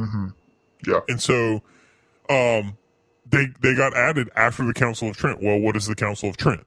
[0.86, 1.62] yeah, and so
[2.30, 2.76] um,
[3.28, 5.42] they they got added after the Council of Trent.
[5.42, 6.66] Well, what is the Council of Trent?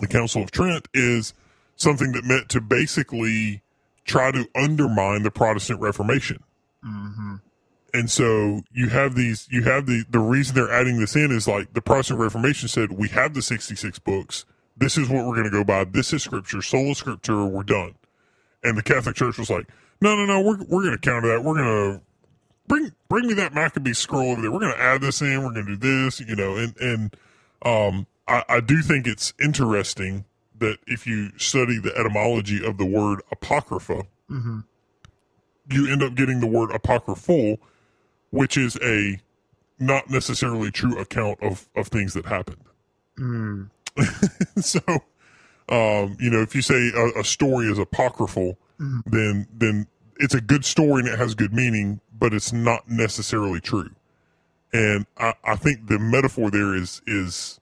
[0.00, 1.34] The Council of Trent is
[1.76, 3.62] something that meant to basically
[4.04, 6.42] try to undermine the Protestant Reformation.
[7.92, 11.48] And so you have these, you have the, the reason they're adding this in is
[11.48, 14.44] like the Protestant Reformation said, we have the 66 books.
[14.76, 15.84] This is what we're going to go by.
[15.84, 17.94] This is scripture, sola scriptura, we're done.
[18.62, 19.68] And the Catholic Church was like,
[20.00, 21.44] no, no, no, we're, we're going to counter that.
[21.44, 22.02] We're going to
[22.66, 24.50] bring, bring me that Maccabee scroll over there.
[24.50, 25.42] We're going to add this in.
[25.42, 27.16] We're going to do this, you know, and, and,
[27.62, 30.24] um, I, I do think it's interesting
[30.60, 34.02] that if you study the etymology of the word apocrypha,
[35.70, 37.58] you end up getting the word apocryphal,
[38.30, 39.20] which is a
[39.78, 42.62] not necessarily true account of, of things that happened.
[44.60, 44.80] so,
[45.68, 48.56] um, you know, if you say a, a story is apocryphal,
[49.06, 53.60] then then it's a good story and it has good meaning, but it's not necessarily
[53.60, 53.90] true.
[54.72, 57.58] And I, I think the metaphor there is is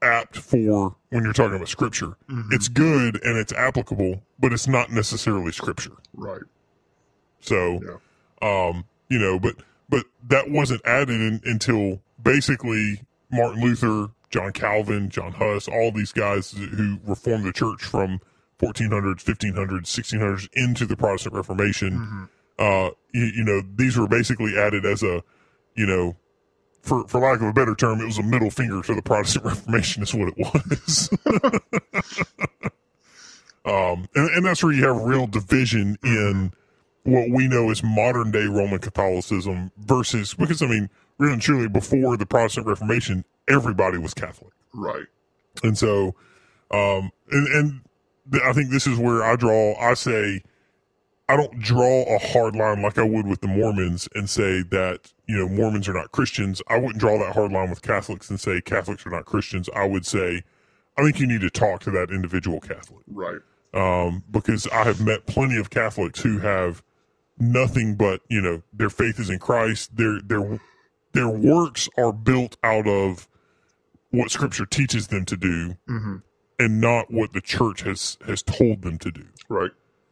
[0.00, 2.16] apt for when you're talking about scripture.
[2.50, 5.96] It's good and it's applicable, but it's not necessarily scripture.
[6.14, 6.42] right.
[7.40, 8.68] So, Yeah.
[8.68, 9.54] um, you know, but
[9.88, 16.12] but that wasn't added in, until basically Martin Luther, John Calvin, John Huss, all these
[16.12, 18.20] guys who reformed the church from
[18.58, 22.28] 1400s, 1500s, 1600s into the Protestant Reformation.
[22.58, 25.22] Uh, you, you know, these were basically added as a,
[25.74, 26.16] you know,
[26.82, 29.44] for for lack of a better term, it was a middle finger to the Protestant
[29.44, 31.10] Reformation, is what it was.
[33.64, 36.52] um, and, and that's where you have real division in
[37.04, 41.68] what we know as modern day Roman Catholicism versus because I mean, really and truly,
[41.68, 45.06] before the Protestant Reformation, everybody was Catholic, Right.
[45.62, 46.14] and so,
[46.70, 47.80] um, and and
[48.32, 49.74] th- I think this is where I draw.
[49.80, 50.42] I say,
[51.28, 55.12] I don't draw a hard line like I would with the Mormons and say that
[55.26, 56.60] you know Mormons are not Christians.
[56.68, 59.68] I wouldn't draw that hard line with Catholics and say Catholics are not Christians.
[59.74, 60.42] I would say,
[60.98, 63.40] I think you need to talk to that individual Catholic Right.
[63.72, 66.82] um, because I have met plenty of Catholics who have
[67.40, 69.96] nothing but you know their faith is in Christ.
[69.96, 70.60] Their their
[71.12, 73.28] their works are built out of
[74.10, 75.76] what Scripture teaches them to do,
[76.58, 79.26] and not what the church has has told them to do.
[79.48, 79.70] Right.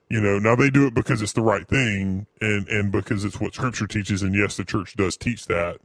[0.09, 3.41] You know, now they do it because it's the right thing and and because it's
[3.41, 5.79] what Scripture teaches, and yes, the church does teach that.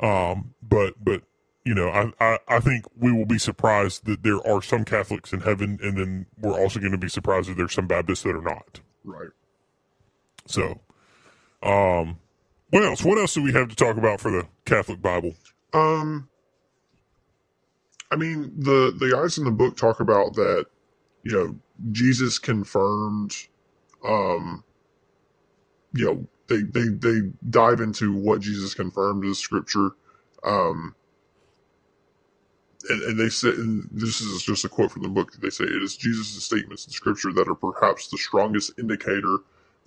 [0.00, 1.22] Um, but but
[1.64, 5.32] you know, I, I I think we will be surprised that there are some Catholics
[5.32, 8.34] in heaven, and then we're also going to be surprised that there's some Baptists that
[8.34, 8.80] are not.
[9.04, 9.30] Right.
[10.50, 10.80] So,
[11.62, 12.18] um,
[12.70, 13.04] what else?
[13.04, 15.34] What else do we have to talk about for the Catholic Bible?
[15.72, 16.28] Um,
[18.10, 20.66] I mean, the the guys in the book talk about that.
[21.22, 21.56] You know,
[21.92, 23.36] Jesus confirmed.
[24.04, 24.64] Um,
[25.92, 29.90] you know, they they they dive into what Jesus confirmed as Scripture.
[30.42, 30.94] Um,
[32.88, 35.32] and, and they say, and this is just a quote from the book.
[35.34, 39.38] They say it is Jesus' statements in Scripture that are perhaps the strongest indicator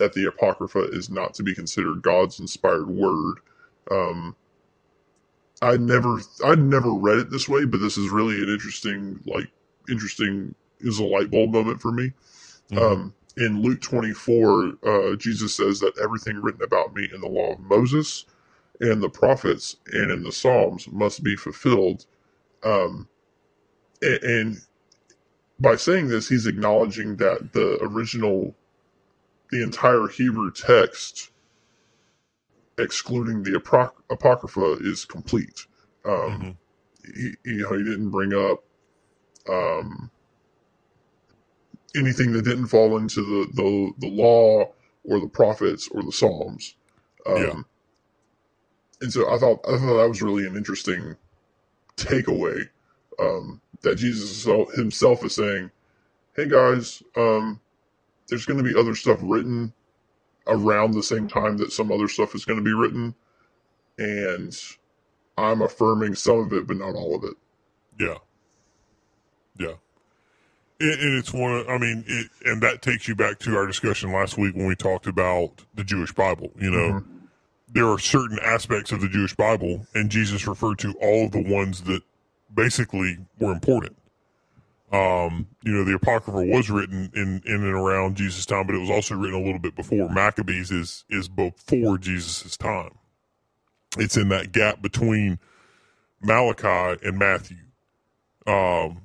[0.04, 3.38] that the Apocrypha is not to be considered God's inspired word.
[3.92, 4.36] Um,
[5.62, 9.50] I never I'd never read it this way, but this is really an interesting like
[9.90, 12.14] interesting is a light bulb moment for me.
[12.78, 17.54] Um, in Luke 24, uh, Jesus says that everything written about me in the law
[17.54, 18.26] of Moses
[18.82, 22.06] and the prophets and in the Psalms must be fulfilled.
[22.64, 23.10] Um,
[24.04, 24.58] a- and
[25.60, 28.56] by saying this, he's acknowledging that the original,
[29.54, 31.32] the entire Hebrew text
[32.80, 35.68] excluding the apoc- apocrypha is complete.
[36.06, 36.58] Um,
[37.06, 38.64] he, you know, he didn't bring up
[39.50, 40.12] um,
[41.96, 44.72] anything that didn't fall into the, the, the law
[45.06, 46.76] or the prophets or the Psalms.
[47.28, 47.54] Um, Yeah.
[49.02, 51.16] And so I thought I thought that was really an interesting
[51.98, 52.70] takeaway
[53.20, 54.46] um, that Jesus
[54.76, 55.72] himself is saying,
[56.36, 57.62] "Hey guys, um,
[58.34, 59.72] there's going to be other stuff written
[60.48, 63.14] around the same time that some other stuff is going to be written,
[64.00, 64.60] and
[65.38, 67.36] I'm affirming some of it, but not all of it.
[68.00, 68.18] Yeah.
[69.60, 69.76] Yeah.
[70.80, 73.68] And, and it's one of, I mean, it, and that takes you back to our
[73.68, 76.50] discussion last week when we talked about the Jewish Bible.
[76.58, 77.26] You know, mm-hmm.
[77.72, 81.44] there are certain aspects of the Jewish Bible, and Jesus referred to all of the
[81.44, 82.02] ones that
[82.52, 83.96] basically were important.
[84.94, 88.80] Um, you know, the Apocrypha was written in, in and around Jesus' time, but it
[88.80, 90.08] was also written a little bit before.
[90.10, 92.92] Maccabees is, is before Jesus' time.
[93.98, 95.40] It's in that gap between
[96.22, 97.58] Malachi and Matthew.
[98.46, 99.02] Um,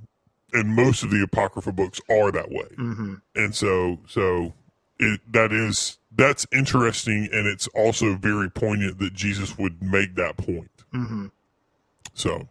[0.53, 2.69] and most of the apocrypha books are that way.
[2.77, 3.15] Mm-hmm.
[3.35, 4.55] And so, so
[4.99, 10.37] it that is that's interesting, and it's also very poignant that Jesus would make that
[10.37, 10.71] point.
[10.93, 11.27] Mm-hmm.
[12.15, 12.49] So,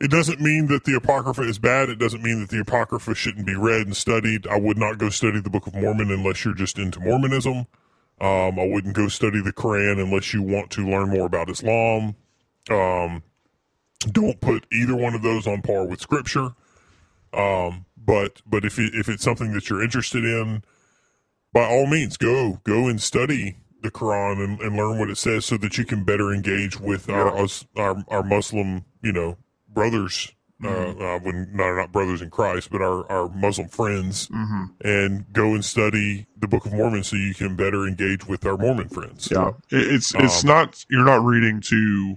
[0.00, 1.88] it doesn't mean that the apocrypha is bad.
[1.88, 4.46] It doesn't mean that the apocrypha shouldn't be read and studied.
[4.46, 7.66] I would not go study the Book of Mormon unless you're just into Mormonism.
[8.20, 12.14] Um, I wouldn't go study the Quran unless you want to learn more about Islam.
[12.70, 13.22] Um,
[14.10, 16.50] don't put either one of those on par with Scripture.
[17.32, 20.62] Um, but but if it, if it's something that you're interested in,
[21.52, 25.44] by all means, go go and study the Quran and, and learn what it says,
[25.44, 29.36] so that you can better engage with our our our Muslim you know
[29.76, 30.32] brothers.
[30.64, 34.64] Uh, uh, when not not brothers in Christ, but our, our Muslim friends, Mm-hmm.
[34.88, 38.56] and go and study the Book of Mormon so you can better engage with our
[38.56, 39.28] Mormon friends.
[39.30, 42.16] Yeah, it's it's Um, not you're not reading to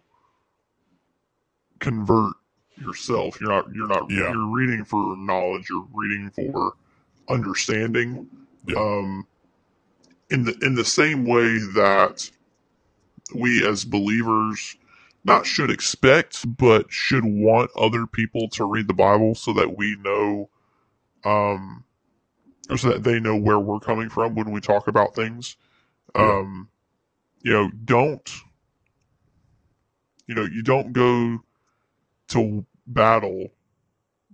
[1.80, 2.34] convert
[2.78, 3.40] yourself.
[3.42, 4.32] You're not you're not Yeah.
[4.32, 5.68] you're reading for knowledge.
[5.70, 6.74] You're reading for
[7.28, 8.26] understanding.
[8.68, 8.78] Yeah.
[8.80, 9.28] Um,
[10.30, 12.30] in the in the same way that
[13.36, 14.78] we as believers
[15.24, 19.96] not should expect, but should want other people to read the Bible so that we
[19.98, 20.50] know,
[21.26, 21.84] um,
[22.70, 25.58] or so that they know where we're coming from when we talk about things.
[26.16, 26.40] Yeah.
[26.40, 26.70] Um,
[27.42, 28.30] you know, don't,
[30.28, 31.40] you know, you don't go
[32.30, 33.48] to battle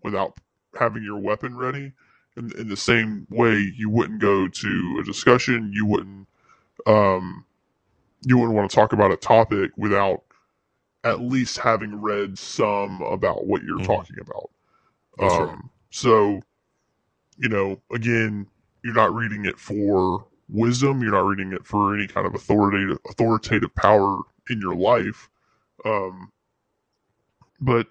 [0.04, 0.38] without
[0.78, 1.94] having your weapon ready.
[2.38, 5.72] In, in the same way, you wouldn't go to a discussion.
[5.74, 6.28] You wouldn't,
[6.86, 7.46] um,
[8.24, 10.25] you wouldn't want to talk about a topic without
[11.06, 13.82] at least having read some about what you're Mhm.
[13.82, 14.52] talking about.
[15.20, 15.60] That's um, right.
[15.92, 16.42] So,
[17.38, 18.48] you know, again,
[18.84, 21.02] you're not reading it for wisdom.
[21.02, 25.30] You're not reading it for any kind of authoritative authoritative power in your life.
[25.86, 26.32] Um,
[27.62, 27.88] but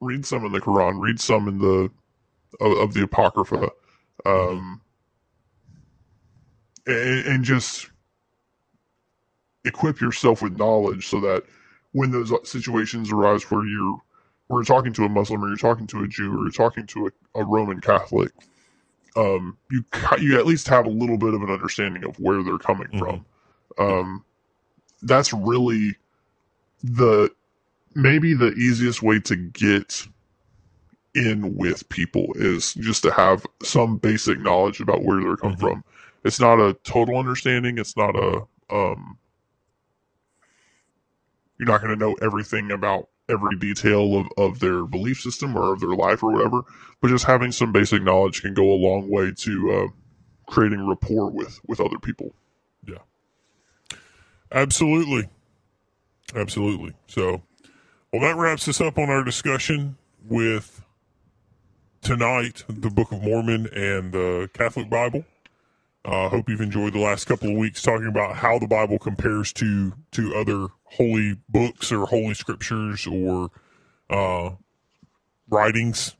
[0.00, 1.00] read some in the Quran.
[1.00, 1.90] Read some in the
[2.60, 3.70] of, of the Apocrypha,
[4.24, 4.82] um,
[6.86, 7.90] and, and just
[9.64, 11.44] equip yourself with knowledge so that
[11.96, 13.96] when those situations arise where you're
[14.48, 16.86] where you're talking to a Muslim or you're talking to a Jew or you're talking
[16.88, 18.32] to a, a Roman Catholic,
[19.16, 19.82] um, you
[20.20, 22.98] you at least have a little bit of an understanding of where they're coming Mhm.
[22.98, 23.24] from.
[23.78, 24.24] Um,
[25.02, 25.96] that's really
[26.84, 27.30] the
[27.94, 30.06] maybe the easiest way to get
[31.14, 35.60] in with people is just to have some basic knowledge about where they're coming Mhm.
[35.60, 35.84] from.
[36.24, 37.78] It's not a total understanding.
[37.78, 39.16] It's not a um,
[41.58, 45.72] you're not going to know everything about every detail of, of their belief system or
[45.72, 46.62] of their life or whatever,
[47.00, 49.86] but just having some basic knowledge can go a long way to uh,
[50.46, 52.34] creating rapport with with other people.
[52.86, 52.98] Yeah.
[54.52, 55.28] Absolutely.
[56.34, 56.94] Absolutely.
[57.06, 57.42] So,
[58.12, 60.82] well, that wraps us up on our discussion with
[62.02, 65.24] tonight the Book of Mormon and the Catholic Bible.
[66.06, 68.98] I uh, hope you've enjoyed the last couple of weeks talking about how the Bible
[68.98, 73.50] compares to to other holy books or holy scriptures or
[74.08, 74.50] uh,
[75.48, 76.14] writings.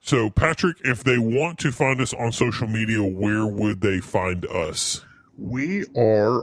[0.00, 4.44] So, Patrick, if they want to find us on social media, where would they find
[4.46, 5.04] us?
[5.38, 6.42] We are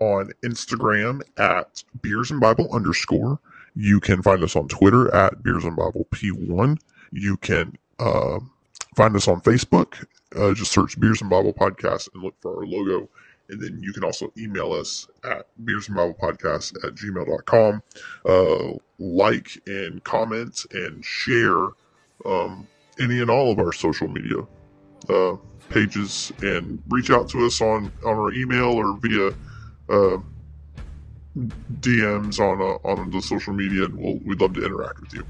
[0.00, 3.38] on Instagram at Beers and Bible underscore.
[3.74, 6.78] You can find us on Twitter at Beers and Bible P1.
[7.12, 8.40] You can uh,
[8.96, 10.04] find us on Facebook.
[10.36, 13.08] Uh, just search Beers and Bible Podcast and look for our logo.
[13.48, 17.82] And then you can also email us at Beers and Bible Podcast at gmail.com.
[18.24, 21.68] Uh, like and comment and share
[22.24, 22.66] um,
[23.00, 24.46] any and all of our social media
[25.08, 25.36] uh,
[25.68, 29.32] pages and reach out to us on, on our email or via
[29.88, 30.18] uh,
[31.80, 35.24] DMs on uh, on the social media, and we'll, we'd love to interact with you.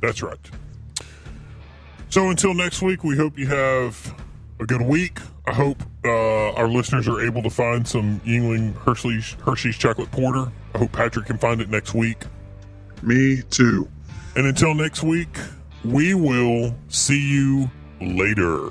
[0.00, 0.38] That's right.
[2.10, 4.14] So until next week, we hope you have
[4.58, 5.20] a good week.
[5.46, 10.50] I hope uh, our listeners are able to find some Yuengling Hershey's, Hershey's chocolate porter.
[10.74, 12.24] I hope Patrick can find it next week.
[13.02, 13.88] Me too.
[14.34, 15.28] And until next week,
[15.84, 18.70] we will see you later.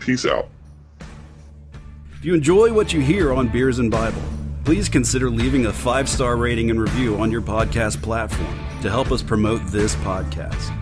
[0.00, 0.48] Peace out.
[2.14, 4.22] If you enjoy what you hear on Beers and Bible,
[4.64, 9.12] please consider leaving a five star rating and review on your podcast platform to help
[9.12, 10.81] us promote this podcast.